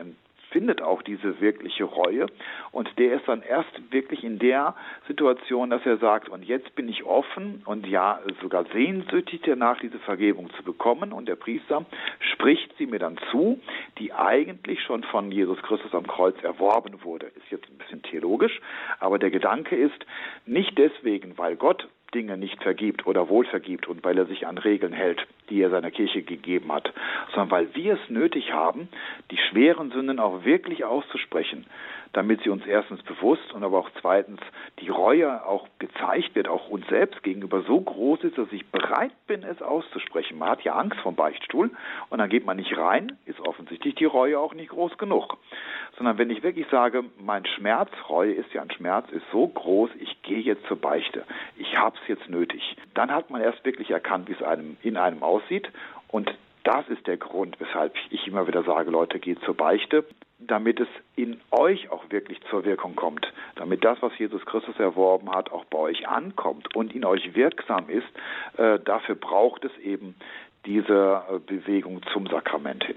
[0.50, 2.26] findet auch diese wirkliche Reue
[2.72, 4.74] und der ist dann erst wirklich in der
[5.06, 9.98] Situation, dass er sagt, und jetzt bin ich offen und ja, sogar sehnsüchtig danach, diese
[10.00, 11.84] Vergebung zu bekommen und der Priester
[12.32, 13.60] spricht sie mir dann zu,
[13.98, 17.26] die eigentlich schon von Jesus Christus am Kreuz erworben wurde.
[17.26, 18.60] Ist jetzt ein bisschen theologisch,
[19.00, 20.06] aber der Gedanke ist,
[20.46, 24.58] nicht deswegen, weil Gott Dinge nicht vergibt oder wohl vergibt und weil er sich an
[24.58, 26.92] Regeln hält, die er seiner Kirche gegeben hat,
[27.34, 28.88] sondern weil wir es nötig haben,
[29.30, 31.66] die schweren Sünden auch wirklich auszusprechen,
[32.12, 34.40] damit sie uns erstens bewusst und aber auch zweitens
[34.80, 39.12] die Reue auch gezeigt wird, auch uns selbst gegenüber so groß ist, dass ich bereit
[39.26, 40.38] bin, es auszusprechen.
[40.38, 41.70] Man hat ja Angst vom Beichtstuhl
[42.10, 45.36] und dann geht man nicht rein, ist offensichtlich die Reue auch nicht groß genug.
[45.96, 49.90] Sondern wenn ich wirklich sage, mein Schmerz, Reue ist ja ein Schmerz, ist so groß,
[49.98, 51.24] ich gehe jetzt zur Beichte,
[51.56, 54.96] ich habe es jetzt nötig, dann hat man erst wirklich erkannt, wie es einem in
[54.96, 55.70] einem aussieht
[56.08, 56.32] und
[56.64, 60.04] das ist der Grund, weshalb ich immer wieder sage, Leute, geht zur Beichte,
[60.38, 65.30] damit es in euch auch wirklich zur Wirkung kommt, damit das, was Jesus Christus erworben
[65.30, 68.06] hat, auch bei euch ankommt und in euch wirksam ist.
[68.56, 70.14] Äh, dafür braucht es eben
[70.64, 72.96] diese äh, Bewegung zum Sakrament hin.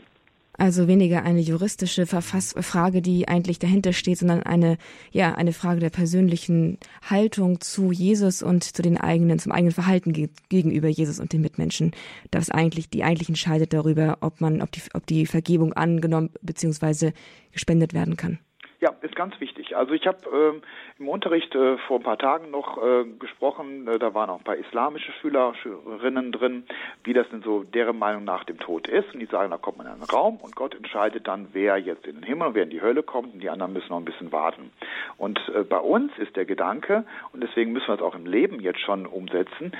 [0.57, 4.77] Also weniger eine juristische Verfass Frage, die eigentlich dahinter steht, sondern eine,
[5.11, 10.13] ja, eine Frage der persönlichen Haltung zu Jesus und zu den eigenen, zum eigenen Verhalten
[10.13, 11.91] ge gegenüber Jesus und den Mitmenschen.
[12.31, 17.11] Das eigentlich, die eigentlich entscheidet darüber, ob man, ob die, ob die Vergebung angenommen bzw.
[17.51, 18.39] gespendet werden kann.
[18.81, 19.77] Ja, ist ganz wichtig.
[19.77, 20.63] Also ich habe ähm,
[20.97, 24.43] im Unterricht äh, vor ein paar Tagen noch äh, gesprochen, äh, da waren auch ein
[24.43, 26.63] paar islamische Schüler, Schülerinnen drin,
[27.03, 29.13] wie das denn so deren Meinung nach dem Tod ist.
[29.13, 32.07] Und die sagen, da kommt man in einen Raum und Gott entscheidet dann, wer jetzt
[32.07, 34.05] in den Himmel und wer in die Hölle kommt und die anderen müssen noch ein
[34.05, 34.71] bisschen warten.
[35.15, 38.59] Und äh, bei uns ist der Gedanke, und deswegen müssen wir es auch im Leben
[38.61, 39.73] jetzt schon umsetzen,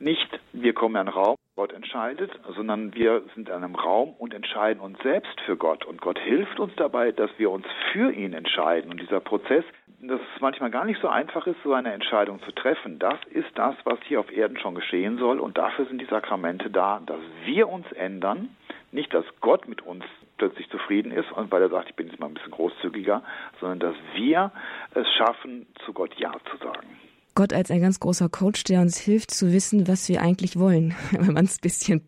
[0.00, 4.32] nicht wir kommen in einen Raum, Gott entscheidet, sondern wir sind in einem Raum und
[4.32, 5.84] entscheiden uns selbst für Gott.
[5.84, 8.92] Und Gott hilft uns dabei, dass wir uns für ihn entscheiden.
[8.92, 9.64] Und dieser Prozess,
[10.00, 13.48] dass es manchmal gar nicht so einfach ist, so eine Entscheidung zu treffen, das ist
[13.56, 15.40] das, was hier auf Erden schon geschehen soll.
[15.40, 18.50] Und dafür sind die Sakramente da, dass wir uns ändern.
[18.92, 20.04] Nicht, dass Gott mit uns
[20.36, 23.24] plötzlich zufrieden ist und weil er sagt, ich bin jetzt mal ein bisschen großzügiger,
[23.58, 24.52] sondern dass wir
[24.94, 27.07] es schaffen, zu Gott Ja zu sagen.
[27.38, 30.96] Gott als ein ganz großer Coach, der uns hilft zu wissen, was wir eigentlich wollen,
[31.12, 32.02] wenn man es ein bisschen,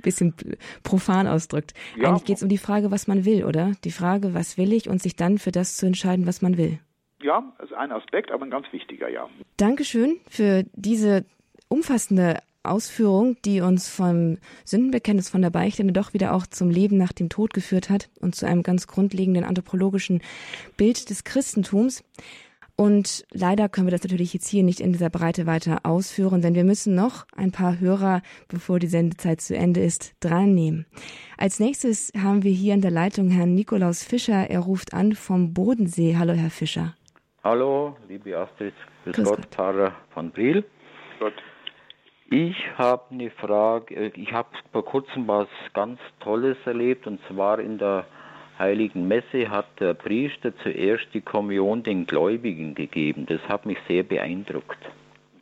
[0.00, 0.32] bisschen
[0.84, 1.74] profan ausdrückt.
[1.96, 2.10] Ja.
[2.10, 3.72] Eigentlich geht es um die Frage, was man will, oder?
[3.82, 6.78] Die Frage, was will ich und sich dann für das zu entscheiden, was man will.
[7.20, 9.28] Ja, das ist ein Aspekt, aber ein ganz wichtiger, ja.
[9.56, 11.24] Dankeschön für diese
[11.66, 17.12] umfassende Ausführung, die uns vom Sündenbekenntnis von der Beichte doch wieder auch zum Leben nach
[17.12, 20.22] dem Tod geführt hat und zu einem ganz grundlegenden anthropologischen
[20.76, 22.04] Bild des Christentums.
[22.76, 26.54] Und leider können wir das natürlich jetzt hier nicht in dieser Breite weiter ausführen, denn
[26.54, 30.84] wir müssen noch ein paar Hörer, bevor die Sendezeit zu Ende ist, dran nehmen.
[31.38, 34.50] Als nächstes haben wir hier in der Leitung Herrn Nikolaus Fischer.
[34.50, 36.16] Er ruft an vom Bodensee.
[36.18, 36.94] Hallo, Herr Fischer.
[37.42, 38.74] Hallo, liebe Astrid.
[39.04, 40.62] Grüß, Grüß Gott, Gott, Pfarrer von Briel.
[41.18, 41.34] Gott.
[42.28, 44.12] Ich habe eine Frage.
[44.16, 48.04] Ich habe vor kurzem was ganz Tolles erlebt und zwar in der
[48.58, 53.26] heiligen Messe hat der Priester zuerst die Kommunion den Gläubigen gegeben.
[53.26, 54.78] Das hat mich sehr beeindruckt,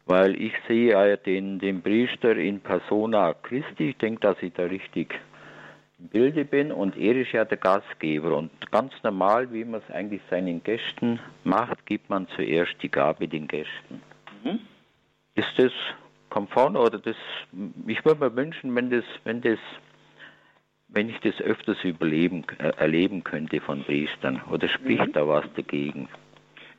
[0.07, 3.91] weil ich sehe den, den Priester in persona Christi.
[3.91, 5.21] Ich denke, dass ich da richtig
[5.99, 8.37] im Bilde bin und er ist ja der Gastgeber.
[8.37, 13.29] Und ganz normal, wie man es eigentlich seinen Gästen macht, gibt man zuerst die Gabe
[13.29, 14.03] den Gästen.
[14.43, 14.61] Mhm.
[15.35, 15.73] Ist das
[16.31, 17.17] konform oder das?
[17.87, 19.59] Ich würde mir wünschen, wenn das, wenn das
[20.95, 24.41] wenn ich das öfters überleben, äh, erleben könnte von Priestern?
[24.51, 25.13] Oder spricht mhm.
[25.13, 26.09] da was dagegen?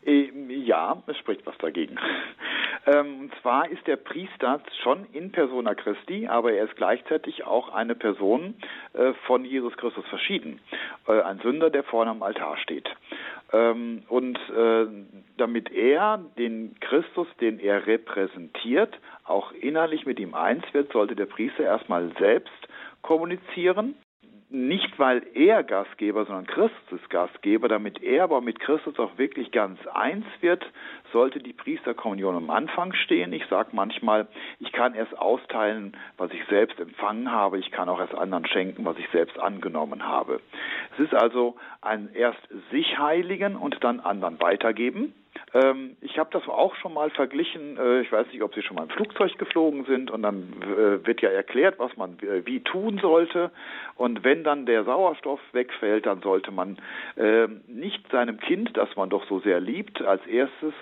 [0.05, 1.97] Äh, ja, es spricht was dagegen.
[2.87, 7.73] Ähm, und zwar ist der Priester schon in persona Christi, aber er ist gleichzeitig auch
[7.73, 8.53] eine Person
[8.93, 10.59] äh, von Jesus Christus verschieden.
[11.07, 12.87] Ein Sünder, der vorne am Altar steht.
[13.51, 14.37] Ähm, und
[15.37, 18.93] damit er den Christus, den er repräsentiert,
[19.23, 22.67] auch innerlich mit ihm eins wird, sollte der Priester erstmal selbst
[23.01, 23.95] kommunizieren
[24.55, 29.79] nicht weil er Gastgeber, sondern Christus Gastgeber, damit er aber mit Christus auch wirklich ganz
[29.87, 30.65] eins wird,
[31.11, 33.33] sollte die Priesterkommunion am Anfang stehen.
[33.33, 34.27] Ich sage manchmal,
[34.59, 38.85] ich kann erst austeilen, was ich selbst empfangen habe, ich kann auch erst anderen schenken,
[38.85, 40.39] was ich selbst angenommen habe.
[40.93, 42.39] Es ist also ein erst
[42.71, 45.13] sich heiligen und dann anderen weitergeben.
[45.53, 47.77] Ähm, ich habe das auch schon mal verglichen.
[47.77, 51.05] Äh, ich weiß nicht, ob Sie schon mal im Flugzeug geflogen sind und dann äh,
[51.05, 53.51] wird ja erklärt, was man äh, wie tun sollte.
[53.95, 56.77] Und wenn dann der Sauerstoff wegfällt, dann sollte man
[57.15, 60.73] äh, nicht seinem Kind, das man doch so sehr liebt, als erstes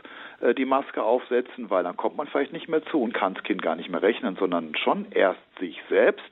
[0.41, 3.43] äh, die Maske aufsetzen, weil dann kommt man vielleicht nicht mehr zu und kann das
[3.43, 6.24] Kind gar nicht mehr rechnen, sondern schon erst sich selbst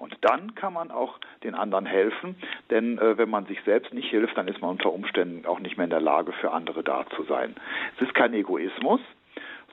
[0.00, 2.34] und dann kann man auch den anderen helfen,
[2.70, 5.76] denn äh, wenn man sich selbst nicht hilft, dann ist man unter Umständen auch nicht
[5.76, 7.54] mehr in der Lage, für andere da zu sein.
[7.96, 9.00] Es ist kein Egoismus,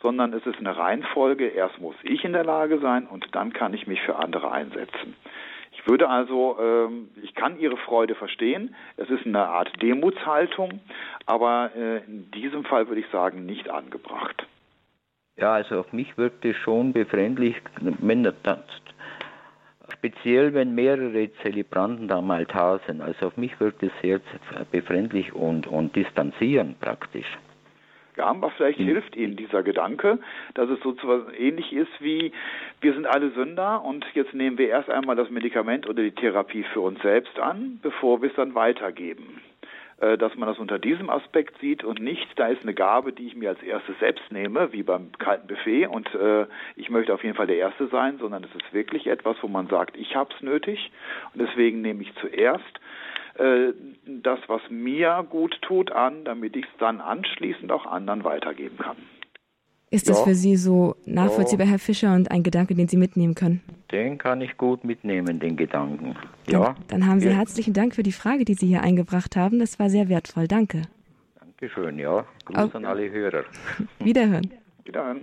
[0.01, 1.47] sondern es ist eine Reihenfolge.
[1.47, 5.15] Erst muss ich in der Lage sein und dann kann ich mich für andere einsetzen.
[5.71, 8.75] Ich würde also, ähm, ich kann Ihre Freude verstehen.
[8.97, 10.81] Es ist eine Art Demutshaltung,
[11.25, 14.45] aber äh, in diesem Fall würde ich sagen, nicht angebracht.
[15.37, 18.23] Ja, also auf mich wirkt es schon befremdlich, wenn
[19.93, 23.01] speziell wenn mehrere Zelebranten da am Altar sind.
[23.01, 24.19] Also auf mich wirkt es sehr
[24.71, 27.37] befremdlich und, und distanzierend praktisch.
[28.17, 30.17] Ja, aber vielleicht hilft Ihnen dieser Gedanke,
[30.55, 32.31] dass es sozusagen ähnlich ist wie,
[32.81, 36.63] wir sind alle Sünder und jetzt nehmen wir erst einmal das Medikament oder die Therapie
[36.73, 39.39] für uns selbst an, bevor wir es dann weitergeben.
[39.99, 43.25] Äh, dass man das unter diesem Aspekt sieht und nicht, da ist eine Gabe, die
[43.25, 46.45] ich mir als erstes selbst nehme, wie beim kalten Buffet und äh,
[46.75, 49.65] ich möchte auf jeden Fall der Erste sein, sondern es ist wirklich etwas, wo man
[49.67, 50.91] sagt, ich habe es nötig
[51.33, 52.79] und deswegen nehme ich zuerst
[53.39, 53.73] äh,
[54.05, 58.97] das, was mir gut tut, an, damit ich es dann anschließend auch anderen weitergeben kann.
[59.89, 60.23] Ist das ja.
[60.25, 61.71] für Sie so nachvollziehbar, ja.
[61.71, 63.61] Herr Fischer, und ein Gedanke, den Sie mitnehmen können?
[63.91, 66.15] Den kann ich gut mitnehmen, den Gedanken.
[66.45, 66.75] Dann, ja.
[66.89, 67.35] Dann haben Sie ja.
[67.35, 69.59] herzlichen Dank für die Frage, die Sie hier eingebracht haben.
[69.59, 70.47] Das war sehr wertvoll.
[70.47, 70.81] Danke.
[71.39, 72.25] Dankeschön, ja.
[72.45, 72.77] Gruß okay.
[72.77, 73.43] an alle Hörer.
[73.99, 74.51] Wiederhören.
[74.83, 75.21] Wiederhören.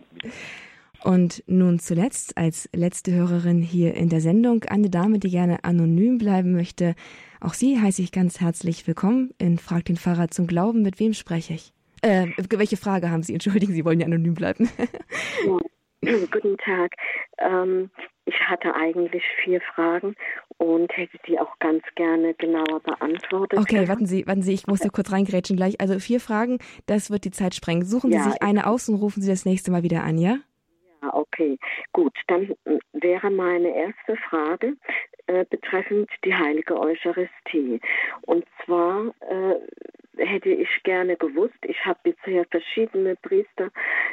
[1.02, 6.16] Und nun zuletzt als letzte Hörerin hier in der Sendung eine Dame, die gerne anonym
[6.16, 6.94] bleiben möchte.
[7.40, 10.80] Auch Sie heiße ich ganz herzlich willkommen in Frag den Pfarrer zum Glauben.
[10.80, 11.74] Mit wem spreche ich?
[12.04, 13.32] Äh, welche Frage haben Sie?
[13.32, 14.68] Entschuldigen, Sie wollen ja anonym bleiben.
[16.02, 16.92] Guten Tag.
[17.38, 17.90] Ähm,
[18.26, 20.14] ich hatte eigentlich vier Fragen
[20.58, 23.58] und hätte die auch ganz gerne genauer beantwortet.
[23.58, 25.80] Okay, warten Sie, warten Sie, ich muss da kurz reingrätschen gleich.
[25.80, 27.86] Also vier Fragen, das wird die Zeit sprengen.
[27.86, 30.36] Suchen Sie ja, sich eine aus und rufen Sie das nächste Mal wieder an, ja?
[31.02, 31.58] Ja, okay.
[31.92, 34.74] Gut, dann äh, wäre meine erste Frage
[35.26, 37.80] äh, betreffend die heilige Eucharistie.
[38.26, 39.54] Und zwar äh,
[40.18, 41.58] hätte ich gerne gewusst.
[41.62, 43.70] Ich habe bisher verschiedene Priester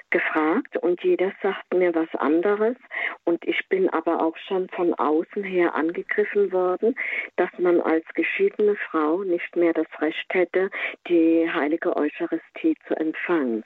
[0.09, 2.75] gefragt und jeder sagt mir was anderes.
[3.23, 6.95] Und ich bin aber auch schon von außen her angegriffen worden,
[7.37, 10.69] dass man als geschiedene Frau nicht mehr das Recht hätte,
[11.07, 13.63] die heilige Eucharistie zu empfangen.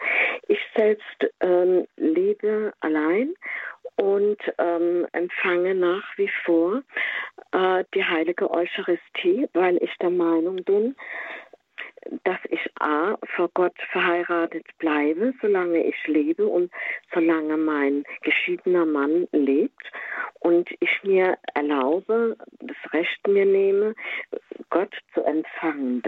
[0.48, 3.34] Ich selbst ähm, lebe allein
[3.98, 6.82] und ähm, empfange nach wie vor
[7.52, 10.96] äh, die heilige Eucharistie, weil ich der Meinung bin,
[12.24, 16.72] dass ich A, vor Gott verheiratet bleibe, solange ich lebe und
[17.14, 19.92] solange mein geschiedener Mann lebt
[20.40, 23.96] und ich mir erlaube, das Recht mir nehme,
[24.70, 26.04] Gott zu empfangen.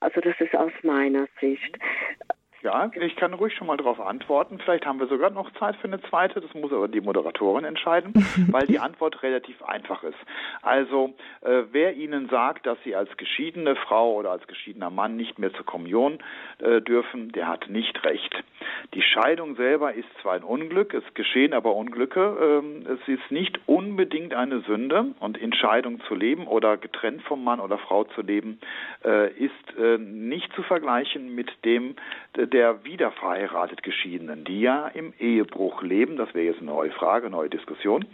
[0.00, 1.78] Also das ist aus meiner Sicht.
[2.66, 4.58] Ja, ich kann ruhig schon mal darauf antworten.
[4.58, 6.40] Vielleicht haben wir sogar noch Zeit für eine zweite.
[6.40, 8.12] Das muss aber die Moderatorin entscheiden,
[8.50, 10.18] weil die Antwort relativ einfach ist.
[10.62, 15.38] Also, äh, wer Ihnen sagt, dass Sie als geschiedene Frau oder als geschiedener Mann nicht
[15.38, 16.18] mehr zur Kommunion
[16.58, 18.34] äh, dürfen, der hat nicht recht.
[18.94, 22.36] Die Scheidung selber ist zwar ein Unglück, es geschehen aber Unglücke.
[22.40, 27.44] Ähm, es ist nicht unbedingt eine Sünde und in Scheidung zu leben oder getrennt vom
[27.44, 28.58] Mann oder Frau zu leben,
[29.04, 31.96] äh, ist äh, nicht zu vergleichen mit dem,
[32.36, 36.90] der der wieder verheiratet Geschiedenen, die ja im Ehebruch leben, das wäre jetzt eine neue
[36.90, 38.06] Frage, neue Diskussion,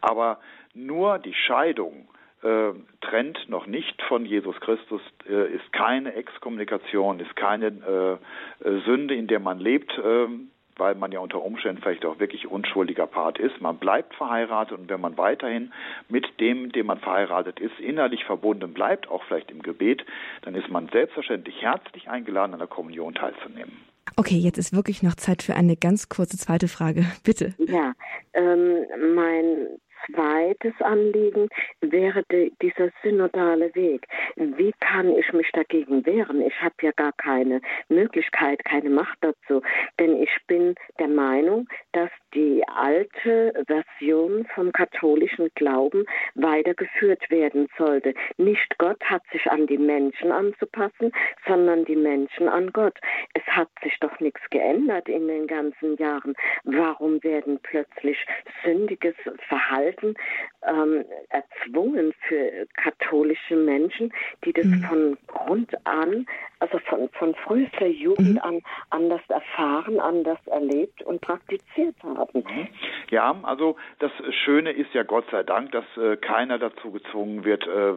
[0.00, 0.38] aber
[0.74, 2.08] nur die Scheidung
[2.42, 8.80] äh, trennt noch nicht von Jesus Christus, äh, ist keine Exkommunikation, ist keine äh, äh
[8.84, 13.06] Sünde, in der man lebt, ähm, weil man ja unter Umständen vielleicht auch wirklich unschuldiger
[13.06, 13.60] Part ist.
[13.60, 15.72] Man bleibt verheiratet und wenn man weiterhin
[16.08, 20.04] mit dem, dem man verheiratet ist, innerlich verbunden bleibt, auch vielleicht im Gebet,
[20.42, 23.72] dann ist man selbstverständlich herzlich eingeladen, an der Kommunion teilzunehmen.
[24.16, 27.04] Okay, jetzt ist wirklich noch Zeit für eine ganz kurze zweite Frage.
[27.24, 27.54] Bitte.
[27.58, 27.92] Ja,
[28.34, 29.68] ähm, mein
[30.06, 31.48] zweites Anliegen
[31.80, 34.06] wäre die, dieser synodale Weg.
[34.36, 36.40] Wie kann ich mich dagegen wehren?
[36.40, 39.62] Ich habe ja gar keine Möglichkeit, keine Macht dazu.
[39.98, 46.04] Denn ich bin der Meinung, dass die alte Version vom katholischen Glauben
[46.34, 48.14] weitergeführt werden sollte.
[48.36, 51.12] Nicht Gott hat sich an die Menschen anzupassen,
[51.46, 52.98] sondern die Menschen an Gott.
[53.34, 56.34] Es hat sich doch nichts geändert in den ganzen Jahren.
[56.64, 58.18] Warum werden plötzlich
[58.64, 59.14] sündiges
[59.48, 60.14] Verhalten
[60.66, 64.12] ähm, erzwungen für katholische Menschen,
[64.44, 64.82] die das mhm.
[64.82, 66.26] von Grund an
[66.60, 68.38] also von, von frühester Jugend mhm.
[68.38, 72.44] an anders erfahren, anders erlebt und praktiziert haben.
[72.44, 72.68] Mhm.
[73.10, 74.10] Ja, also das
[74.44, 77.94] Schöne ist ja Gott sei Dank, dass äh, keiner dazu gezwungen wird, äh,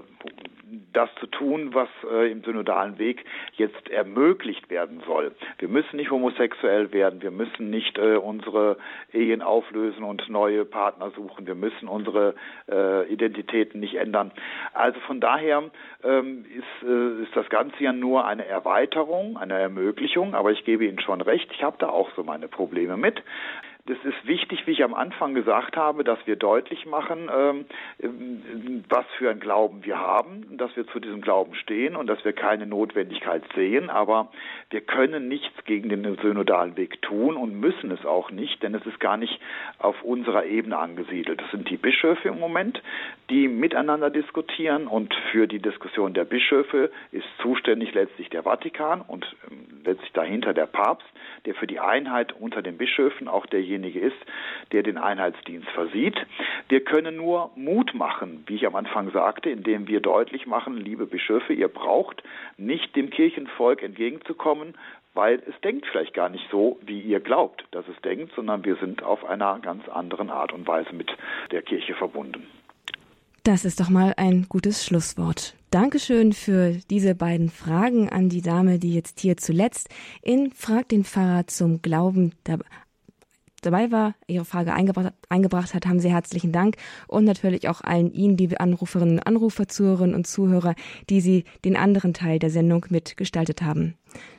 [0.94, 3.24] das zu tun, was äh, im synodalen Weg
[3.54, 5.32] jetzt ermöglicht werden soll.
[5.60, 8.78] Wir müssen nicht homosexuell werden, wir müssen nicht äh, unsere
[9.14, 12.36] Ehen auflösen und neue Partner suchen, wir müssen unsere
[12.70, 14.32] äh, Identitäten nicht ändern.
[14.74, 15.64] Also von daher
[16.04, 20.86] ähm, ist, äh, ist das Ganze ja nur eine Erweiterung, eine Ermöglichung, aber ich gebe
[20.86, 23.22] Ihnen schon recht, ich habe da auch so meine Probleme mit.
[23.88, 27.66] Das ist wichtig, wie ich am Anfang gesagt habe, dass wir deutlich machen, ähm,
[28.90, 32.34] was für ein Glauben wir haben, dass wir zu diesem Glauben stehen und dass wir
[32.34, 33.90] keine Notwendigkeit sehen.
[33.90, 34.32] Aber
[34.70, 38.86] wir können nichts gegen den synodalen Weg tun und müssen es auch nicht, denn es
[38.86, 39.40] ist gar nicht
[39.80, 41.42] auf unserer Ebene angesiedelt.
[41.42, 42.84] Das sind die Bischöfe im Moment,
[43.32, 49.26] die miteinander diskutieren und für die Diskussion der Bischöfe ist zuständig letztlich der Vatikan und
[49.50, 51.08] ähm, letztlich dahinter der Papst,
[51.46, 54.18] der für die Einheit unter den Bischöfen auch derjenige ist,
[54.72, 56.16] der den Einheitsdienst versieht.
[56.70, 61.06] Wir können nur Mut machen, wie ich am Anfang sagte, indem wir deutlich machen, liebe
[61.06, 62.24] Bischöfe, ihr braucht
[62.58, 64.76] nicht dem Kirchenvolk entgegenzukommen,
[65.14, 68.76] weil es denkt vielleicht gar nicht so, wie ihr glaubt, dass es denkt, sondern wir
[68.76, 71.10] sind auf einer ganz anderen Art und Weise mit
[71.52, 72.48] der Kirche verbunden.
[73.44, 75.56] Das ist doch mal ein gutes Schlusswort.
[75.72, 79.90] Dankeschön für diese beiden Fragen an die Dame, die jetzt hier zuletzt
[80.22, 82.34] in Frag den Pfarrer zum Glauben
[83.62, 86.76] dabei war, ihre Frage eingebracht, eingebracht hat, haben Sie herzlichen Dank
[87.08, 90.76] und natürlich auch allen Ihnen, liebe Anruferinnen und Anrufer, Zuhörerinnen und Zuhörer,
[91.10, 93.96] die Sie den anderen Teil der Sendung mitgestaltet haben.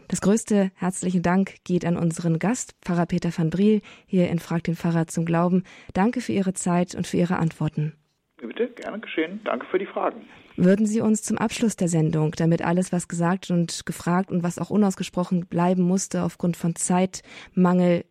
[0.09, 4.64] Das größte herzlichen Dank geht an unseren Gast, Pfarrer Peter van Briel, hier in Frag
[4.64, 5.64] den Pfarrer zum Glauben.
[5.95, 7.95] Danke für Ihre Zeit und für Ihre Antworten.
[8.37, 9.41] Bitte, gerne geschehen.
[9.45, 10.27] Danke für die Fragen.
[10.57, 14.59] Würden Sie uns zum Abschluss der Sendung, damit alles, was gesagt und gefragt und was
[14.59, 18.05] auch unausgesprochen bleiben musste aufgrund von Zeitmangel,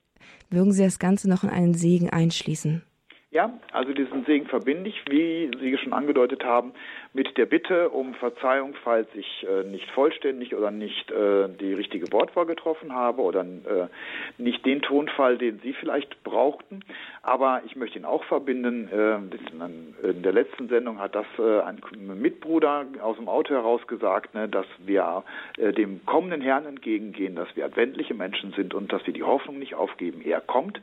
[0.51, 2.83] würden Sie das Ganze noch in einen Segen einschließen?
[3.33, 6.73] Ja, also diesen Segen verbinde ich, wie Sie schon angedeutet haben,
[7.13, 12.11] mit der Bitte um Verzeihung, falls ich äh, nicht vollständig oder nicht äh, die richtige
[12.11, 13.87] Wortwahl getroffen habe oder äh,
[14.37, 16.81] nicht den Tonfall, den Sie vielleicht brauchten.
[17.21, 18.89] Aber ich möchte ihn auch verbinden.
[18.91, 21.79] Äh, in der letzten Sendung hat das äh, ein
[22.19, 25.23] Mitbruder aus dem Auto heraus gesagt, ne, dass wir
[25.57, 29.57] äh, dem kommenden Herrn entgegengehen, dass wir adventliche Menschen sind und dass wir die Hoffnung
[29.57, 30.21] nicht aufgeben.
[30.21, 30.81] Er kommt,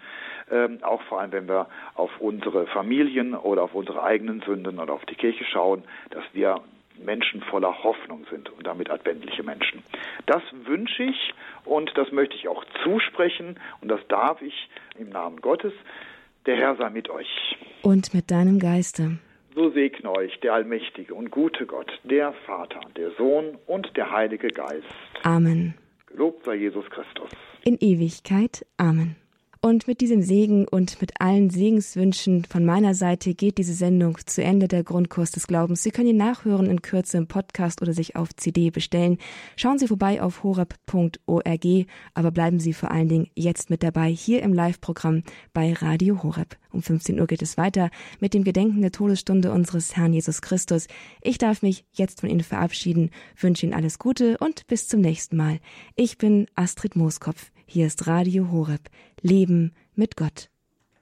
[0.51, 4.92] ähm, auch vor allem, wenn wir auf unsere Familien oder auf unsere eigenen Sünden oder
[4.92, 6.61] auf die Kirche schauen dass wir
[7.05, 9.82] Menschen voller Hoffnung sind und damit adventliche Menschen.
[10.26, 11.32] Das wünsche ich
[11.64, 14.68] und das möchte ich auch zusprechen und das darf ich
[14.99, 15.72] im Namen Gottes.
[16.46, 17.28] Der Herr sei mit euch.
[17.82, 19.18] Und mit deinem Geiste.
[19.55, 24.49] So segne euch der allmächtige und gute Gott, der Vater, der Sohn und der Heilige
[24.49, 24.86] Geist.
[25.22, 25.74] Amen.
[26.07, 27.30] Gelobt sei Jesus Christus.
[27.64, 28.64] In Ewigkeit.
[28.76, 29.16] Amen.
[29.61, 34.42] Und mit diesem Segen und mit allen Segenswünschen von meiner Seite geht diese Sendung zu
[34.42, 35.82] Ende der Grundkurs des Glaubens.
[35.82, 39.18] Sie können ihn nachhören in Kürze im Podcast oder sich auf CD bestellen.
[39.56, 44.44] Schauen Sie vorbei auf horeb.org, aber bleiben Sie vor allen Dingen jetzt mit dabei hier
[44.44, 46.56] im Live-Programm bei Radio Horeb.
[46.70, 47.90] Um 15 Uhr geht es weiter
[48.20, 50.86] mit dem Gedenken der Todesstunde unseres Herrn Jesus Christus.
[51.20, 55.36] Ich darf mich jetzt von Ihnen verabschieden, wünsche Ihnen alles Gute und bis zum nächsten
[55.36, 55.59] Mal.
[55.96, 57.50] Ich bin Astrid Mooskopf.
[57.71, 58.89] Hier ist Radio Horeb.
[59.21, 60.49] Leben mit Gott.